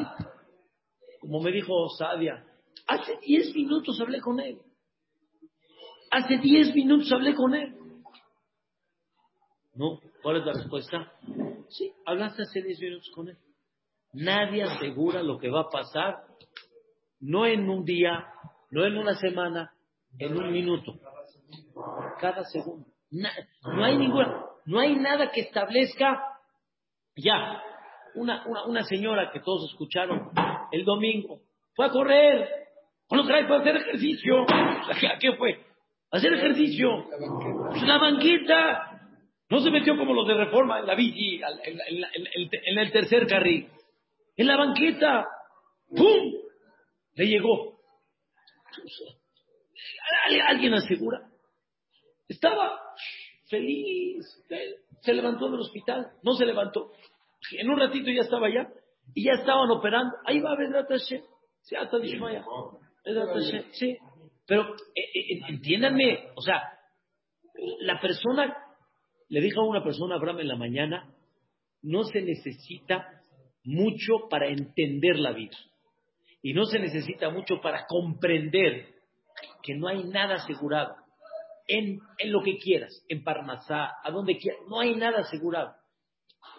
Como 1.21 1.41
me 1.41 1.53
dijo 1.53 1.89
Sadia, 1.91 2.45
hace 2.87 3.19
10 3.19 3.55
minutos 3.55 4.01
hablé 4.01 4.21
con 4.21 4.41
él. 4.41 4.61
Hace 6.11 6.39
10 6.39 6.75
minutos 6.75 7.13
hablé 7.13 7.35
con 7.35 7.55
él. 7.55 7.77
¿No? 9.75 10.01
¿Cuál 10.27 10.39
es 10.39 10.45
la 10.45 10.55
respuesta? 10.55 11.13
Sí, 11.69 11.93
hablaste 12.05 12.43
hace 12.43 12.61
10 12.61 12.81
minutos 12.81 13.09
con 13.15 13.29
él. 13.29 13.37
Nadie 14.13 14.65
asegura 14.65 15.23
lo 15.23 15.39
que 15.39 15.49
va 15.49 15.61
a 15.61 15.71
pasar, 15.71 16.17
no 17.21 17.47
en 17.47 17.71
un 17.71 17.85
día, 17.85 18.27
no 18.73 18.85
en 18.85 18.97
una 18.97 19.15
semana, 19.15 19.73
en 20.19 20.37
un 20.37 20.51
minuto. 20.51 20.99
Cada 22.19 22.43
segundo. 22.43 22.89
no 23.13 23.85
hay 23.85 23.97
ninguna, 23.99 24.47
no 24.65 24.81
hay 24.81 24.97
nada 24.97 25.31
que 25.31 25.43
establezca 25.43 26.21
ya. 27.15 27.63
Una, 28.17 28.45
una, 28.49 28.65
una 28.65 28.83
señora 28.83 29.31
que 29.31 29.39
todos 29.39 29.71
escucharon 29.71 30.33
el 30.73 30.85
domingo 30.85 31.39
fue 31.77 31.87
a 31.87 31.91
correr. 31.91 32.49
Bueno, 33.09 33.29
trae 33.29 33.45
para 33.45 33.61
hacer 33.61 33.77
ejercicio. 33.77 34.43
¿A 34.43 35.19
qué 35.21 35.37
fue? 35.37 35.65
hacer 36.11 36.33
ejercicio. 36.33 37.05
La 37.85 37.99
banqueta. 37.99 38.96
No 39.49 39.61
se 39.61 39.71
metió 39.71 39.97
como 39.97 40.13
los 40.13 40.27
de 40.27 40.35
reforma 40.35 40.81
en 40.81 40.87
la 40.87 40.95
bici, 40.95 41.41
en, 41.41 42.79
el 42.79 42.93
tercer 42.93 43.27
carril. 43.27 43.69
En 44.37 44.47
la 44.47 44.57
banqueta. 44.57 45.27
¡Pum! 45.89 46.33
Le 47.15 47.27
llegó. 47.27 47.79
¿Alguien 50.49 50.75
asegura? 50.75 51.31
Estaba 52.29 52.81
feliz. 53.49 54.25
Se 55.01 55.15
levantó 55.15 55.49
del 55.49 55.61
hospital. 55.61 56.11
No 56.23 56.35
se 56.35 56.45
levantó. 56.45 56.93
En 57.53 57.71
un 57.71 57.79
ratito 57.79 58.11
ya 58.11 58.23
estaba 58.23 58.49
allá. 58.49 58.69
Y 59.15 59.25
ya 59.25 59.35
estaban 59.35 59.71
operando. 59.71 60.17
Ahí 60.25 60.41
va 60.41 60.57
Vedrat 60.57 60.89
Hashem. 60.89 61.23
Sí, 61.63 61.77
hasta 61.77 61.99
Sí. 63.73 63.97
Pero 64.47 64.75
eh, 64.95 65.01
eh, 65.01 65.41
entiéndanme, 65.49 66.31
o 66.35 66.41
sea, 66.41 66.63
la 67.81 68.01
persona 68.01 68.57
le 69.29 69.41
dijo 69.41 69.61
a 69.61 69.69
una 69.69 69.83
persona, 69.83 70.17
Abraham, 70.17 70.41
en 70.41 70.49
la 70.49 70.57
mañana, 70.57 71.15
no 71.83 72.05
se 72.05 72.21
necesita 72.21 73.23
mucho 73.65 74.29
para 74.31 74.49
entender 74.49 75.19
la 75.19 75.33
vida. 75.33 75.57
Y 76.43 76.53
no 76.53 76.65
se 76.65 76.79
necesita 76.79 77.31
mucho 77.31 77.61
para 77.61 77.87
comprender 77.87 78.95
que 79.63 79.75
no 79.75 79.89
hay 79.89 80.05
nada 80.05 80.37
asegurado. 80.37 80.95
En, 81.69 81.99
en 82.19 82.33
lo 82.33 82.43
que 82.43 82.59
quieras, 82.59 83.05
en 83.09 83.25
Parnasá, 83.25 83.95
a 84.05 84.11
donde 84.13 84.37
quieras, 84.39 84.61
no 84.69 84.79
hay 84.79 84.95
nada 84.95 85.19
asegurado. 85.19 85.75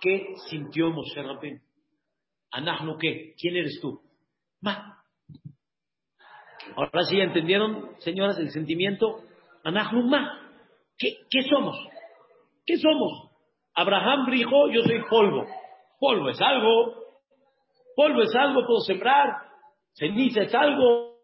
¿Qué 0.02 0.34
sintió 0.50 0.90
Moshe 0.92 1.22
Rabbeinu? 1.22 1.62
¿Anahnu 2.52 2.98
qué? 2.98 3.34
¿Quién 3.40 3.56
eres 3.56 3.80
tú? 3.82 4.02
Ma. 4.60 5.02
Ahora 6.76 7.04
sí, 7.06 7.20
¿entendieron, 7.20 7.92
señoras, 8.00 8.38
el 8.40 8.52
sentimiento? 8.52 9.24
Anahnu 9.64 10.04
ma. 10.04 10.52
¿Qué, 10.98 11.20
¿Qué 11.30 11.44
somos? 11.44 11.78
¿Qué 12.68 12.78
somos? 12.78 13.32
Abraham 13.74 14.30
dijo, 14.30 14.70
yo 14.70 14.82
soy 14.84 15.02
polvo. 15.10 15.46
Polvo 16.00 16.30
es 16.30 16.42
algo. 16.42 16.94
Polvo 17.96 18.22
es 18.22 18.36
algo, 18.36 18.66
puedo 18.68 18.82
sembrar. 18.82 19.38
Ceniza 19.94 20.42
es 20.42 20.54
algo. 20.54 21.17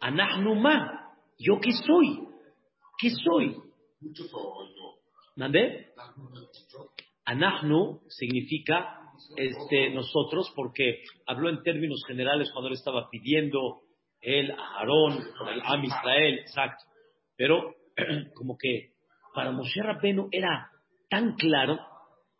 Anahnuma, 0.00 1.14
¿yo 1.38 1.60
qué 1.60 1.72
soy? 1.72 2.26
¿Qué 2.98 3.10
soy? 3.10 3.56
¿Mandé? 5.36 5.92
Anahnu 7.24 8.00
significa 8.08 9.00
este, 9.36 9.90
nosotros, 9.90 10.52
porque 10.56 11.02
habló 11.26 11.48
en 11.48 11.62
términos 11.62 12.02
generales 12.06 12.50
cuando 12.52 12.68
él 12.68 12.74
estaba 12.74 13.08
pidiendo 13.10 13.82
el 14.20 14.50
a 14.50 14.78
Aarón, 14.78 15.18
el 15.52 15.62
Am 15.64 15.84
Israel, 15.84 16.38
exacto. 16.40 16.84
Pero 17.36 17.74
como 18.34 18.56
que 18.58 18.94
para 19.34 19.52
Moshe 19.52 19.82
Rabbeinu 19.82 20.28
era 20.32 20.70
tan 21.08 21.36
claro, 21.36 21.78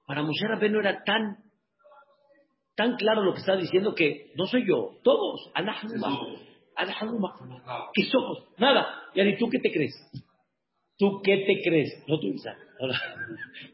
para 0.06 0.22
Moshe 0.22 0.46
Rabbeinu 0.46 0.80
era 0.80 1.04
tan, 1.04 1.36
tan 2.74 2.96
claro 2.96 3.22
lo 3.22 3.32
que 3.32 3.40
estaba 3.40 3.58
diciendo 3.58 3.94
que 3.94 4.32
no 4.34 4.46
soy 4.46 4.66
yo, 4.66 4.98
todos, 5.02 5.50
Anahnu 5.54 6.49
¿Qué 7.94 8.04
somos? 8.04 8.48
Nada. 8.58 8.86
Y 9.14 9.20
ahí, 9.20 9.36
¿tú 9.36 9.48
qué 9.48 9.58
te 9.58 9.70
crees? 9.70 9.94
¿Tú 10.98 11.20
qué 11.24 11.38
te 11.46 11.62
crees? 11.62 12.04
No 12.06 12.18
tú, 12.20 12.28
Isaac. 12.28 12.58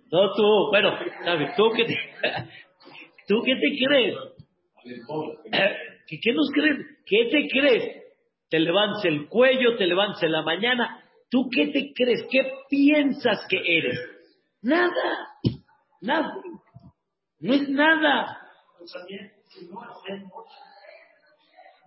No, 0.08 0.32
tú. 0.34 0.68
Bueno, 0.70 0.96
¿sabes? 1.24 1.56
¿Tú 1.56 1.64
qué 1.74 1.84
te, 1.84 1.94
¿tú 3.26 3.42
qué 3.44 3.56
te 3.56 3.84
crees? 3.84 4.14
¿Qué, 6.06 6.32
nos 6.32 6.48
crees? 6.52 6.78
¿Qué 7.04 7.28
te 7.30 7.48
crees? 7.48 8.04
Te 8.48 8.60
levantas 8.60 9.04
el 9.04 9.28
cuello, 9.28 9.76
te 9.76 9.86
levantas 9.86 10.22
la 10.30 10.42
mañana. 10.42 11.02
¿Tú 11.28 11.48
qué 11.50 11.66
te 11.66 11.92
crees? 11.92 12.24
¿Qué 12.30 12.52
piensas 12.70 13.44
que 13.48 13.58
eres? 13.78 13.98
Nada. 14.62 15.28
Nada. 16.00 16.34
No 17.40 17.52
es 17.52 17.68
nada. 17.68 18.38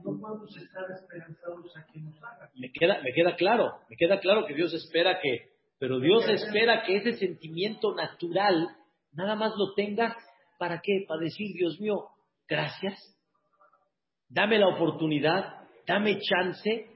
No 0.04 0.20
podemos 0.20 0.56
estar 0.56 0.84
esperanzados 0.92 1.76
a 1.78 1.86
que 1.92 2.00
nos 2.00 2.16
haga. 2.24 2.50
Me 2.56 2.72
queda, 2.72 3.02
me 3.02 3.12
queda 3.14 3.36
claro, 3.36 3.80
me 3.90 3.96
queda 3.96 4.20
claro 4.20 4.46
que 4.46 4.54
Dios 4.54 4.74
espera 4.74 5.20
que, 5.22 5.50
pero 5.78 6.00
Dios 6.00 6.28
espera 6.30 6.84
que 6.84 6.98
ese 6.98 7.14
sentimiento 7.14 7.94
natural 7.96 8.70
nada 9.12 9.36
más 9.36 9.54
lo 9.58 9.74
tengas 9.74 10.16
para 10.58 10.82
qué, 10.82 11.06
para 11.08 11.22
decir, 11.22 11.54
Dios 11.56 11.80
mío, 11.80 12.10
gracias, 12.48 12.98
dame 14.30 14.60
la 14.60 14.68
oportunidad, 14.68 15.68
dame 15.88 16.20
chance, 16.20 16.90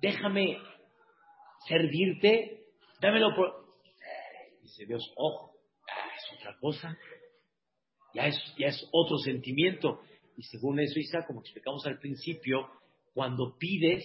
déjame 0.00 0.58
servirte, 1.66 2.64
dame 3.00 3.20
la 3.20 3.28
oportunidad. 3.28 3.66
Dice 4.62 4.84
Dios, 4.86 5.12
ojo, 5.16 5.52
es 6.16 6.38
otra 6.38 6.56
cosa, 6.60 6.96
ya 8.14 8.26
es, 8.26 8.38
ya 8.58 8.68
es 8.68 8.88
otro 8.92 9.18
sentimiento. 9.18 10.00
Y 10.36 10.42
según 10.42 10.80
eso, 10.80 10.98
Isa, 10.98 11.24
como 11.26 11.40
explicamos 11.40 11.86
al 11.86 11.98
principio, 11.98 12.68
cuando 13.14 13.56
pides, 13.58 14.04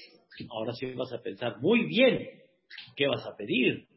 ahora 0.49 0.73
sí 0.73 0.85
vas 0.93 1.11
a 1.11 1.21
pensar, 1.21 1.59
muy 1.59 1.85
bien, 1.85 2.29
¿qué 2.95 3.07
vas 3.07 3.25
a 3.25 3.35
pedir? 3.35 3.87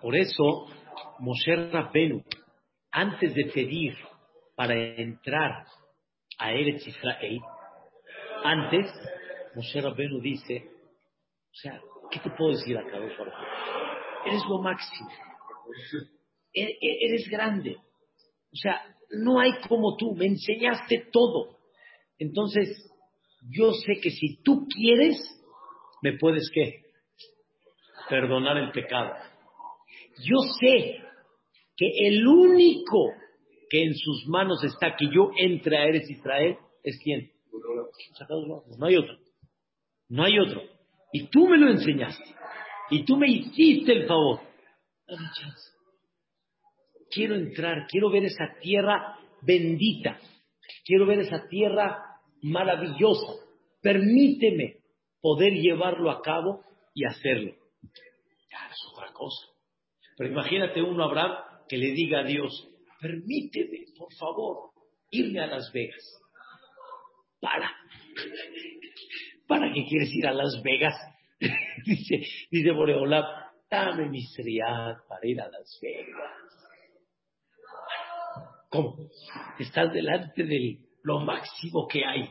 Por 0.00 0.16
eso, 0.16 0.66
Moshe 1.18 1.54
Rabbenu, 1.70 2.22
antes 2.90 3.34
de 3.34 3.44
pedir 3.52 3.96
para 4.56 4.74
entrar 4.74 5.66
a 6.38 6.52
Eretz 6.52 6.86
Israel, 6.86 7.40
antes, 8.44 8.86
Moshe 9.54 9.80
Rabbenu 9.80 10.20
dice, 10.20 10.64
o 10.64 11.54
sea, 11.54 11.80
¿qué 12.10 12.20
te 12.20 12.30
puedo 12.30 12.52
decir 12.52 12.76
a 12.78 12.84
Kadosh 12.84 13.16
Baruj 13.18 13.34
Hu? 13.34 14.28
Eres 14.28 14.42
lo 14.48 14.62
máximo. 14.62 15.10
E- 16.52 16.78
e- 16.80 17.06
Eres 17.06 17.28
grande. 17.28 17.76
O 18.52 18.56
sea, 18.56 18.82
no 19.10 19.40
hay 19.40 19.52
como 19.68 19.96
tú. 19.96 20.14
Me 20.14 20.26
enseñaste 20.26 21.08
todo. 21.12 21.58
Entonces, 22.18 22.68
yo 23.50 23.72
sé 23.72 24.00
que 24.02 24.10
si 24.10 24.42
tú 24.42 24.66
quieres, 24.68 25.16
me 26.02 26.18
puedes 26.18 26.50
qué? 26.52 26.82
Perdonar 28.08 28.56
el 28.58 28.72
pecado. 28.72 29.14
Yo 30.24 30.36
sé 30.60 31.00
que 31.76 32.08
el 32.08 32.26
único 32.26 33.12
que 33.70 33.84
en 33.84 33.94
sus 33.94 34.26
manos 34.26 34.62
está 34.64 34.96
que 34.96 35.06
yo 35.06 35.30
entre 35.36 35.78
a 35.78 35.84
Eres 35.84 36.10
Israel 36.10 36.56
es 36.82 36.98
quién? 37.02 37.30
No 38.78 38.86
hay 38.86 38.96
otro. 38.96 39.16
No 40.08 40.24
hay 40.24 40.38
otro. 40.38 40.62
Y 41.12 41.28
tú 41.28 41.46
me 41.46 41.56
lo 41.56 41.70
enseñaste. 41.70 42.34
Y 42.90 43.04
tú 43.04 43.16
me 43.16 43.28
hiciste 43.28 43.92
el 43.92 44.06
favor. 44.06 44.40
Quiero 47.10 47.36
entrar, 47.36 47.86
quiero 47.88 48.10
ver 48.10 48.24
esa 48.24 48.56
tierra 48.60 49.18
bendita. 49.42 50.18
Quiero 50.84 51.06
ver 51.06 51.20
esa 51.20 51.48
tierra 51.48 51.98
maravillosa. 52.42 53.32
Permíteme 53.80 54.80
poder 55.20 55.52
llevarlo 55.54 56.10
a 56.10 56.20
cabo 56.22 56.64
y 56.94 57.04
hacerlo. 57.04 57.54
Ya 57.82 58.68
es 58.70 58.78
otra 58.92 59.12
cosa. 59.12 59.46
Pero 60.20 60.32
imagínate 60.32 60.82
uno, 60.82 61.04
Abraham, 61.04 61.32
que 61.66 61.78
le 61.78 61.92
diga 61.92 62.20
a 62.20 62.24
Dios, 62.24 62.68
permíteme, 63.00 63.86
por 63.96 64.12
favor, 64.12 64.70
irme 65.10 65.40
a 65.40 65.46
Las 65.46 65.72
Vegas. 65.72 66.20
Para. 67.40 67.74
¿Para 69.48 69.72
qué 69.72 69.86
quieres 69.88 70.12
ir 70.12 70.26
a 70.26 70.34
Las 70.34 70.60
Vegas? 70.62 70.94
dice, 71.86 72.20
dice 72.50 72.70
Boreolam, 72.70 73.24
dame 73.70 74.10
mis 74.10 74.36
para 75.08 75.26
ir 75.26 75.40
a 75.40 75.48
Las 75.48 75.78
Vegas. 75.80 76.14
¿Cómo? 78.68 78.98
Estás 79.58 79.90
delante 79.90 80.44
de 80.44 80.80
lo 81.02 81.20
máximo 81.20 81.88
que 81.88 82.04
hay. 82.04 82.24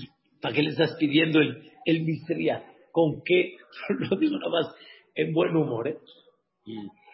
¿Y 0.00 0.38
¿Para 0.40 0.54
qué 0.54 0.62
le 0.62 0.70
estás 0.70 0.96
pidiendo 0.98 1.42
el, 1.42 1.72
el? 1.84 2.06
¿Con 2.90 3.22
qué? 3.22 3.58
Lo 3.98 4.16
digo 4.16 4.38
nada 4.38 4.50
más 4.50 4.74
en 5.14 5.34
buen 5.34 5.54
humor, 5.54 5.88
¿eh? 5.88 5.98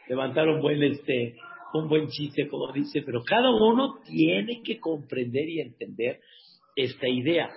Levantaron 0.08 0.60
buen 0.60 0.82
este, 0.82 1.36
un 1.74 1.88
buen 1.88 2.08
chiste, 2.08 2.48
como 2.48 2.72
dice, 2.72 3.02
pero 3.02 3.22
cada 3.22 3.50
uno 3.50 4.00
tiene 4.06 4.62
que 4.62 4.78
comprender 4.78 5.48
y 5.48 5.60
entender 5.60 6.20
esta 6.74 7.08
idea. 7.08 7.50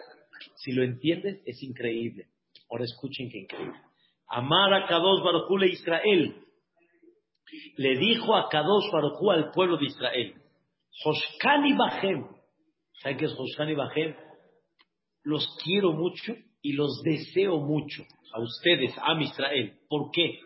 Si 0.56 0.72
lo 0.72 0.84
entiendes, 0.84 1.41
es 1.45 1.62
increíble. 1.64 2.28
Ahora 2.70 2.86
escuchen 2.86 3.30
qué 3.30 3.39
increíble. 3.39 3.80
Amar 4.28 4.74
a 4.74 4.88
Kadosh 4.88 5.22
le 5.60 5.68
Israel. 5.68 6.36
Le 7.78 7.97
dijo 7.97 8.36
a 8.36 8.47
Kadosh 8.49 8.91
Baruj 8.91 9.32
al 9.32 9.52
pueblo 9.52 9.78
de 9.78 9.86
Israel, 9.86 10.36
Hoshkani 11.04 11.74
Bahem. 11.74 12.26
¿Saben 13.02 13.18
qué 13.18 13.26
es 13.26 13.36
Hoshkani 13.38 13.76
Bahem? 13.76 14.16
Los 15.24 15.45
quiero 15.64 15.91
mucho 15.91 16.34
y 16.62 16.74
los 16.74 17.02
deseo 17.04 17.58
mucho 17.58 18.04
a 18.34 18.39
ustedes, 18.39 18.95
a 18.97 19.22
Israel. 19.22 19.78
¿Por 19.89 20.12
qué? 20.12 20.39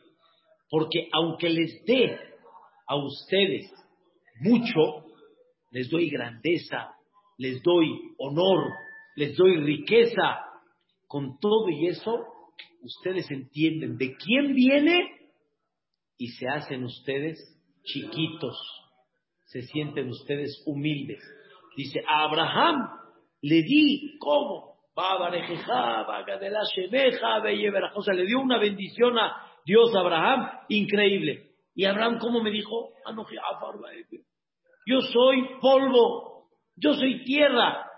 Porque 0.76 1.08
aunque 1.14 1.48
les 1.48 1.86
dé 1.86 2.20
a 2.86 2.98
ustedes 2.98 3.72
mucho, 4.42 5.06
les 5.72 5.90
doy 5.90 6.10
grandeza, 6.10 6.92
les 7.38 7.64
doy 7.64 7.88
honor, 8.18 8.74
les 9.16 9.38
doy 9.38 9.56
riqueza. 9.56 10.42
Con 11.08 11.40
todo 11.40 11.70
y 11.70 11.88
eso, 11.88 12.26
ustedes 12.82 13.32
entienden 13.32 13.96
de 13.98 14.18
quién 14.18 14.54
viene 14.54 15.12
y 16.18 16.28
se 16.32 16.50
hacen 16.50 16.84
ustedes 16.84 17.40
chiquitos, 17.86 18.58
se 19.46 19.62
sienten 19.62 20.10
ustedes 20.10 20.62
humildes. 20.66 21.24
Dice, 21.78 22.02
a 22.06 22.26
Abraham 22.26 22.86
le 23.42 23.62
di, 23.62 24.18
¿cómo? 24.20 24.76
O 27.96 28.02
sea, 28.02 28.14
le 28.14 28.26
dio 28.26 28.42
una 28.42 28.60
bendición 28.60 29.18
a 29.18 29.45
Dios 29.66 29.96
a 29.96 30.00
Abraham, 30.00 30.50
increíble. 30.70 31.50
Y 31.74 31.86
Abraham, 31.86 32.20
¿cómo 32.20 32.42
me 32.42 32.52
dijo? 32.52 32.94
Yo 34.86 35.02
soy 35.02 35.60
polvo, 35.60 36.50
yo 36.76 36.94
soy 36.94 37.24
tierra. 37.24 37.90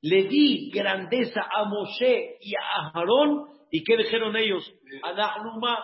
le 0.00 0.24
di 0.24 0.70
grandeza 0.70 1.42
a 1.42 1.64
Moshe 1.64 2.38
y 2.40 2.54
a 2.54 2.90
Aarón, 2.94 3.48
¿y 3.70 3.82
qué 3.82 3.96
dijeron 3.96 4.36
ellos? 4.36 4.64
Adahnuma, 5.02 5.76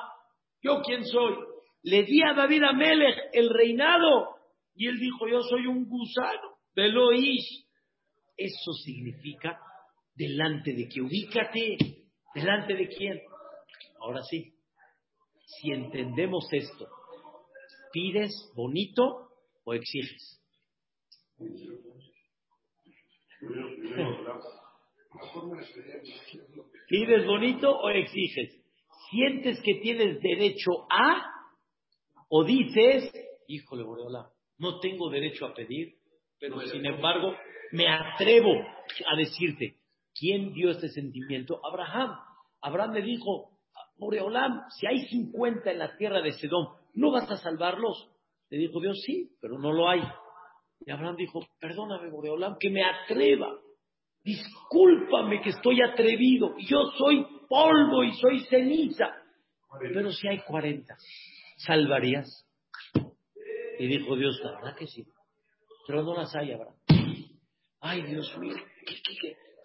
¿yo 0.62 0.80
quién 0.82 1.04
soy? 1.04 1.34
Le 1.82 2.04
di 2.04 2.22
a 2.22 2.32
David 2.32 2.62
Amelech 2.62 3.18
el 3.32 3.50
reinado, 3.50 4.36
y 4.74 4.86
él 4.86 4.98
dijo, 4.98 5.28
yo 5.28 5.42
soy 5.42 5.66
un 5.66 5.86
gusano, 5.88 6.58
Veloish. 6.74 7.66
Eso 8.36 8.72
significa 8.84 9.60
delante 10.14 10.72
de 10.72 10.88
que 10.88 11.00
ubícate, 11.00 11.76
delante 12.34 12.74
de 12.74 12.88
quién. 12.88 13.20
Ahora 14.00 14.22
sí, 14.22 14.53
si 15.46 15.72
entendemos 15.72 16.46
esto, 16.52 16.88
¿pides 17.92 18.50
bonito 18.54 19.28
o 19.64 19.74
exiges? 19.74 20.40
¿Pides 26.88 27.26
bonito 27.26 27.70
o 27.70 27.90
exiges? 27.90 28.60
¿Sientes 29.10 29.60
que 29.62 29.74
tienes 29.76 30.20
derecho 30.20 30.86
a 30.90 31.30
o 32.28 32.44
dices, 32.44 33.12
híjole, 33.46 33.84
Boreola, 33.84 34.30
no 34.58 34.80
tengo 34.80 35.10
derecho 35.10 35.46
a 35.46 35.54
pedir, 35.54 35.94
pero 36.38 36.60
sin 36.60 36.84
embargo 36.84 37.34
me 37.72 37.86
atrevo 37.88 38.52
a 38.52 39.16
decirte, 39.16 39.76
¿quién 40.14 40.52
dio 40.52 40.70
este 40.70 40.88
sentimiento? 40.88 41.60
Abraham. 41.64 42.16
Abraham 42.60 42.94
le 42.94 43.02
dijo, 43.02 43.53
Boreolam, 43.96 44.62
si 44.70 44.86
hay 44.86 45.06
50 45.08 45.70
en 45.70 45.78
la 45.78 45.96
tierra 45.96 46.20
de 46.20 46.32
Sedón, 46.32 46.68
¿no 46.94 47.10
vas 47.12 47.30
a 47.30 47.36
salvarlos? 47.36 48.10
Le 48.50 48.58
dijo 48.58 48.80
Dios, 48.80 49.00
sí, 49.04 49.30
pero 49.40 49.58
no 49.58 49.72
lo 49.72 49.88
hay. 49.88 50.02
Y 50.86 50.90
Abraham 50.90 51.16
dijo, 51.16 51.40
perdóname, 51.60 52.10
Boreolam, 52.10 52.56
que 52.58 52.70
me 52.70 52.84
atreva. 52.84 53.56
Discúlpame 54.22 55.40
que 55.42 55.50
estoy 55.50 55.80
atrevido. 55.82 56.56
Yo 56.58 56.84
soy 56.98 57.26
polvo 57.48 58.04
y 58.04 58.12
soy 58.14 58.40
ceniza. 58.46 59.14
Pero 59.80 60.10
si 60.12 60.28
hay 60.28 60.40
40, 60.40 60.94
¿salvarías? 61.58 62.46
Y 63.78 63.86
dijo 63.86 64.16
Dios, 64.16 64.40
la 64.44 64.52
verdad 64.52 64.76
que 64.76 64.86
sí. 64.86 65.04
Pero 65.86 66.02
no 66.02 66.14
las 66.14 66.34
hay, 66.34 66.52
Abraham. 66.52 66.76
Ay, 67.80 68.02
Dios 68.02 68.36
mío, 68.38 68.56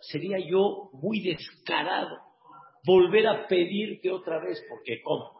sería 0.02 0.38
yo 0.40 0.90
muy 0.94 1.22
descarado 1.22 2.29
volver 2.86 3.28
a 3.28 3.48
pedirte 3.48 4.12
otra 4.12 4.40
vez, 4.40 4.64
porque 4.70 5.02
¿cómo? 5.02 5.40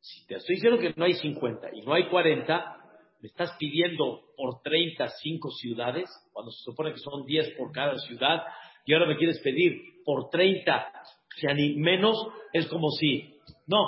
Si 0.00 0.26
te 0.26 0.36
estoy 0.36 0.56
diciendo 0.56 0.78
que 0.78 0.92
no 0.96 1.04
hay 1.04 1.14
50 1.14 1.70
y 1.74 1.82
no 1.82 1.94
hay 1.94 2.08
40, 2.08 2.76
me 3.20 3.28
estás 3.28 3.56
pidiendo 3.58 4.20
por 4.36 4.60
30 4.62 5.08
cinco 5.22 5.50
ciudades, 5.50 6.10
cuando 6.32 6.50
se 6.52 6.62
supone 6.62 6.92
que 6.92 6.98
son 6.98 7.24
10 7.24 7.54
por 7.56 7.72
cada 7.72 7.98
ciudad, 7.98 8.42
y 8.84 8.92
ahora 8.92 9.06
me 9.06 9.16
quieres 9.16 9.40
pedir 9.40 10.02
por 10.04 10.28
30, 10.28 10.92
sea 11.36 11.54
ni 11.54 11.76
menos, 11.76 12.16
es 12.52 12.66
como 12.68 12.90
si, 12.90 13.40
no, 13.66 13.78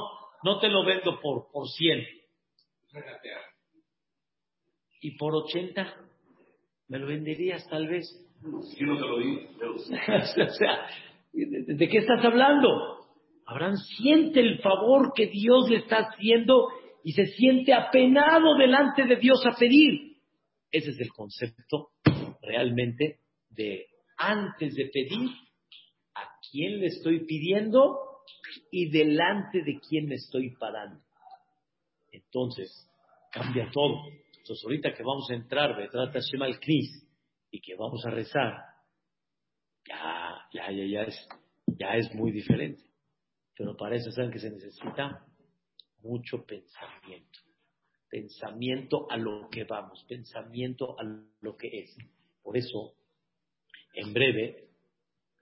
no 0.42 0.58
te 0.58 0.68
lo 0.68 0.84
vendo 0.84 1.20
por, 1.20 1.50
por 1.52 1.68
100. 1.68 2.06
Y 5.02 5.16
por 5.18 5.34
80, 5.34 5.94
me 6.88 6.98
lo 6.98 7.06
venderías 7.06 7.68
tal 7.68 7.86
vez. 7.88 8.06
Yo 8.78 8.86
no 8.86 8.96
te 8.96 9.06
lo 9.06 9.18
di. 9.18 9.48
o 9.66 9.78
sea, 9.78 10.88
¿de 11.44 11.88
qué 11.88 11.98
estás 11.98 12.24
hablando? 12.24 12.68
Abraham 13.46 13.76
siente 13.76 14.40
el 14.40 14.58
favor 14.58 15.12
que 15.14 15.26
Dios 15.26 15.68
le 15.70 15.78
está 15.78 16.08
haciendo 16.08 16.68
y 17.04 17.12
se 17.12 17.26
siente 17.26 17.72
apenado 17.72 18.56
delante 18.56 19.04
de 19.04 19.16
Dios 19.16 19.44
a 19.46 19.56
pedir. 19.56 20.16
Ese 20.70 20.90
es 20.90 21.00
el 21.00 21.10
concepto 21.10 21.90
realmente 22.42 23.20
de 23.50 23.86
antes 24.18 24.74
de 24.74 24.86
pedir, 24.86 25.30
a 26.14 26.28
quién 26.50 26.80
le 26.80 26.86
estoy 26.86 27.26
pidiendo 27.26 27.98
y 28.70 28.90
delante 28.90 29.62
de 29.62 29.78
quién 29.86 30.06
me 30.06 30.14
estoy 30.14 30.56
parando. 30.56 31.00
Entonces, 32.10 32.90
cambia 33.30 33.68
todo. 33.70 34.02
Entonces, 34.38 34.64
ahorita 34.64 34.94
que 34.94 35.02
vamos 35.02 35.30
a 35.30 35.34
entrar, 35.34 35.76
trata 35.90 36.18
Shema 36.20 36.46
al 36.46 36.58
Knis, 36.58 37.06
y 37.50 37.60
que 37.60 37.74
vamos 37.76 38.04
a 38.04 38.10
rezar, 38.10 38.54
ya, 39.88 40.25
ya, 40.56 40.70
ya, 40.70 40.84
ya 40.84 41.02
es, 41.02 41.28
ya 41.66 41.96
es 41.96 42.14
muy 42.14 42.32
diferente. 42.32 42.82
Pero 43.56 43.76
para 43.76 43.96
eso 43.96 44.10
saben 44.10 44.30
que 44.30 44.38
se 44.38 44.50
necesita 44.50 45.26
mucho 46.02 46.44
pensamiento. 46.44 47.40
Pensamiento 48.08 49.10
a 49.10 49.16
lo 49.16 49.48
que 49.50 49.64
vamos, 49.64 50.04
pensamiento 50.08 50.98
a 50.98 51.04
lo 51.40 51.56
que 51.56 51.68
es. 51.80 51.96
Por 52.42 52.56
eso, 52.56 52.94
en 53.94 54.12
breve, 54.12 54.68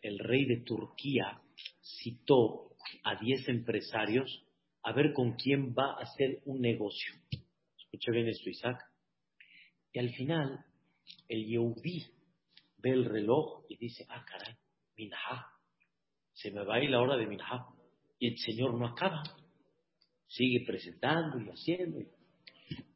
el 0.00 0.18
rey 0.18 0.46
de 0.46 0.62
Turquía 0.62 1.40
citó 1.82 2.70
a 3.04 3.16
10 3.16 3.48
empresarios 3.48 4.44
a 4.82 4.92
ver 4.92 5.12
con 5.12 5.34
quién 5.34 5.74
va 5.74 5.92
a 5.92 6.02
hacer 6.02 6.40
un 6.44 6.60
negocio. 6.60 7.14
Escucha 7.78 8.12
bien 8.12 8.28
esto, 8.28 8.50
Isaac. 8.50 8.78
Y 9.92 9.98
al 9.98 10.10
final, 10.10 10.64
el 11.28 11.46
Yehudí 11.46 12.06
ve 12.78 12.90
el 12.90 13.04
reloj 13.04 13.64
y 13.68 13.76
dice, 13.76 14.04
ah, 14.08 14.24
caray, 14.26 14.56
Minha, 14.96 15.46
se 16.32 16.50
me 16.50 16.64
va 16.64 16.76
a 16.76 16.82
ir 16.82 16.90
la 16.90 17.00
hora 17.00 17.16
de 17.16 17.26
Minha. 17.26 17.66
Y 18.18 18.28
el 18.28 18.38
Señor 18.38 18.74
no 18.74 18.86
acaba 18.86 19.22
sigue 20.34 20.64
presentando 20.66 21.38
y 21.40 21.48
haciendo. 21.48 22.00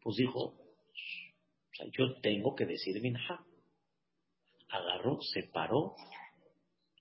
Pues 0.03 0.17
dijo, 0.17 0.55
yo 1.97 2.21
tengo 2.21 2.55
que 2.55 2.67
decir 2.67 3.01
minja. 3.01 3.45
Agarró, 4.71 5.19
se 5.23 5.45
paró, 5.45 5.95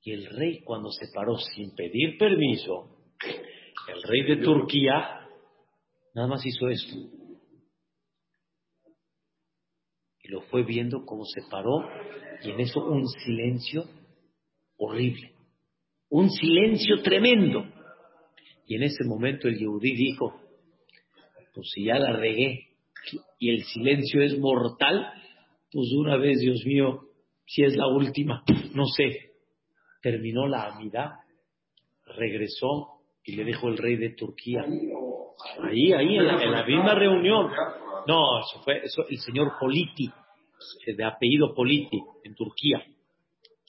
y 0.01 0.13
el 0.13 0.27
rey 0.27 0.61
cuando 0.63 0.89
se 0.91 1.07
paró 1.13 1.37
sin 1.37 1.75
pedir 1.75 2.17
permiso, 2.17 3.13
el 3.89 4.01
rey 4.03 4.23
de 4.23 4.37
Turquía, 4.37 5.27
nada 6.13 6.27
más 6.27 6.45
hizo 6.45 6.69
esto. 6.69 6.95
Y 10.21 10.29
lo 10.29 10.41
fue 10.43 10.63
viendo 10.63 11.05
como 11.05 11.25
se 11.25 11.41
paró, 11.49 11.83
y 12.41 12.51
en 12.51 12.59
eso 12.61 12.79
un 12.85 13.05
silencio 13.07 13.83
horrible, 14.77 15.33
un 16.09 16.29
silencio 16.29 17.01
tremendo. 17.01 17.65
Y 18.67 18.75
en 18.75 18.83
ese 18.83 19.05
momento 19.05 19.47
el 19.47 19.57
Yehudí 19.57 19.95
dijo, 19.95 20.41
pues 21.53 21.69
si 21.73 21.85
ya 21.85 21.97
la 21.97 22.13
regué 22.13 22.67
y 23.39 23.49
el 23.49 23.63
silencio 23.63 24.21
es 24.21 24.37
mortal, 24.37 25.07
pues 25.71 25.91
una 25.97 26.17
vez, 26.17 26.39
Dios 26.39 26.65
mío, 26.65 27.01
si 27.45 27.63
es 27.63 27.75
la 27.75 27.87
última, 27.87 28.43
no 28.73 28.85
sé. 28.85 29.31
Terminó 30.01 30.47
la 30.47 30.67
amidad, 30.67 31.11
regresó 32.05 33.01
y 33.23 33.35
le 33.35 33.45
dijo 33.45 33.67
el 33.69 33.77
rey 33.77 33.95
de 33.95 34.11
Turquía, 34.11 34.63
ahí, 35.63 35.93
ahí, 35.93 36.17
en 36.17 36.27
la, 36.27 36.65
misma 36.65 36.93
reunión. 36.93 37.51
No, 38.05 38.39
eso 38.39 38.61
fue 38.63 38.83
eso, 38.83 39.05
el 39.09 39.17
señor 39.17 39.53
Politi, 39.59 40.09
de 40.85 41.03
apellido 41.03 41.53
Politi, 41.53 41.99
en 42.23 42.35
Turquía. 42.35 42.85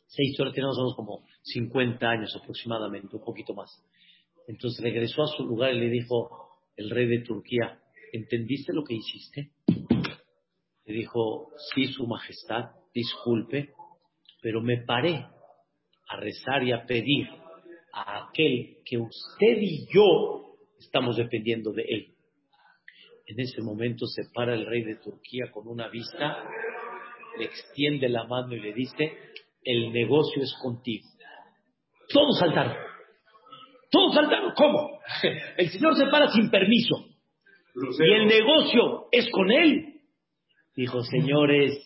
Seis 0.09 0.41
horas 0.41 0.55
tenemos 0.55 0.77
como 0.97 1.23
50 1.43 2.09
años 2.09 2.35
aproximadamente, 2.35 3.15
un 3.15 3.25
poquito 3.25 3.55
más. 3.55 3.71
Entonces 4.47 4.83
regresó 4.83 5.23
a 5.23 5.37
su 5.37 5.45
lugar 5.45 5.75
y 5.75 5.81
le 5.81 5.91
dijo 5.91 6.49
el 6.77 6.89
rey 6.89 7.07
de 7.07 7.21
Turquía, 7.21 7.79
¿entendiste 8.13 8.73
lo 8.73 8.85
que 8.85 8.95
hiciste? 8.95 9.51
Le 10.87 10.95
dijo, 10.95 11.51
sí, 11.75 11.87
su 11.89 12.07
majestad, 12.07 12.71
disculpe, 12.95 13.75
pero 14.41 14.63
me 14.63 14.79
paré 14.79 15.27
a 16.09 16.17
rezar 16.17 16.63
y 16.65 16.73
a 16.73 16.87
pedir 16.87 17.29
a 17.93 18.29
aquel 18.29 18.79
que 18.87 18.97
usted 18.97 19.59
y 19.61 19.87
yo 19.93 20.57
estamos 20.79 21.19
dependiendo 21.19 21.71
de 21.73 21.83
él. 21.83 22.15
En 23.27 23.41
ese 23.41 23.61
momento 23.61 24.07
se 24.07 24.23
para 24.33 24.55
el 24.55 24.65
rey 24.65 24.85
de 24.85 24.97
Turquía 24.97 25.51
con 25.53 25.69
una 25.69 25.89
vista, 25.89 26.45
le 27.39 27.45
extiende 27.45 28.09
la 28.09 28.25
mano 28.25 28.55
y 28.55 28.61
le 28.61 28.73
dice, 28.73 29.13
el 29.63 29.93
negocio 29.93 30.43
es 30.43 30.55
contigo. 30.63 31.07
Todos 32.09 32.39
saltaron. 32.39 32.77
Todos 33.91 34.15
saltaron. 34.15 34.53
¿Cómo? 34.57 35.01
El 35.57 35.69
Señor 35.71 35.97
se 35.97 36.07
para 36.07 36.31
sin 36.31 36.51
permiso. 36.51 37.07
Y 38.01 38.13
el 38.13 38.27
negocio 38.27 39.07
es 39.13 39.31
con 39.31 39.51
Él. 39.53 40.01
Dijo, 40.75 41.01
señores, 41.03 41.79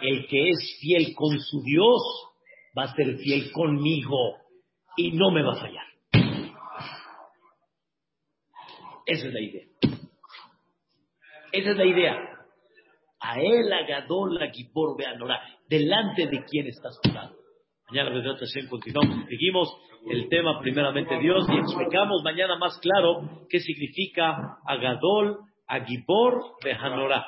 el 0.00 0.26
que 0.26 0.50
es 0.50 0.78
fiel 0.80 1.14
con 1.14 1.38
su 1.38 1.62
Dios 1.62 2.02
va 2.76 2.84
a 2.84 2.94
ser 2.94 3.16
fiel 3.18 3.50
conmigo 3.52 4.36
y 4.96 5.12
no 5.12 5.30
me 5.30 5.42
va 5.42 5.52
a 5.52 5.60
fallar. 5.60 5.84
Esa 9.06 9.26
es 9.26 9.32
la 9.32 9.40
idea. 9.40 9.66
Esa 11.52 11.70
es 11.70 11.76
la 11.76 11.86
idea. 11.86 12.38
A 13.20 13.40
él 13.40 13.72
agadó 13.72 14.26
la 14.26 14.50
Gibor 14.50 14.96
Beanora. 14.96 15.40
Delante 15.68 16.26
de 16.26 16.44
quién 16.44 16.66
estás 16.66 16.98
jurando. 17.04 17.36
Mañana, 17.90 18.10
continuamos. 18.68 19.24
Seguimos 19.28 19.68
el 20.10 20.28
tema 20.28 20.60
primeramente 20.60 21.18
Dios 21.18 21.46
y 21.48 21.58
explicamos 21.58 22.22
mañana 22.22 22.56
más 22.56 22.78
claro 22.78 23.46
qué 23.48 23.60
significa 23.60 24.58
Agadol, 24.66 25.38
Agibor, 25.66 26.42
Behanorah. 26.62 27.26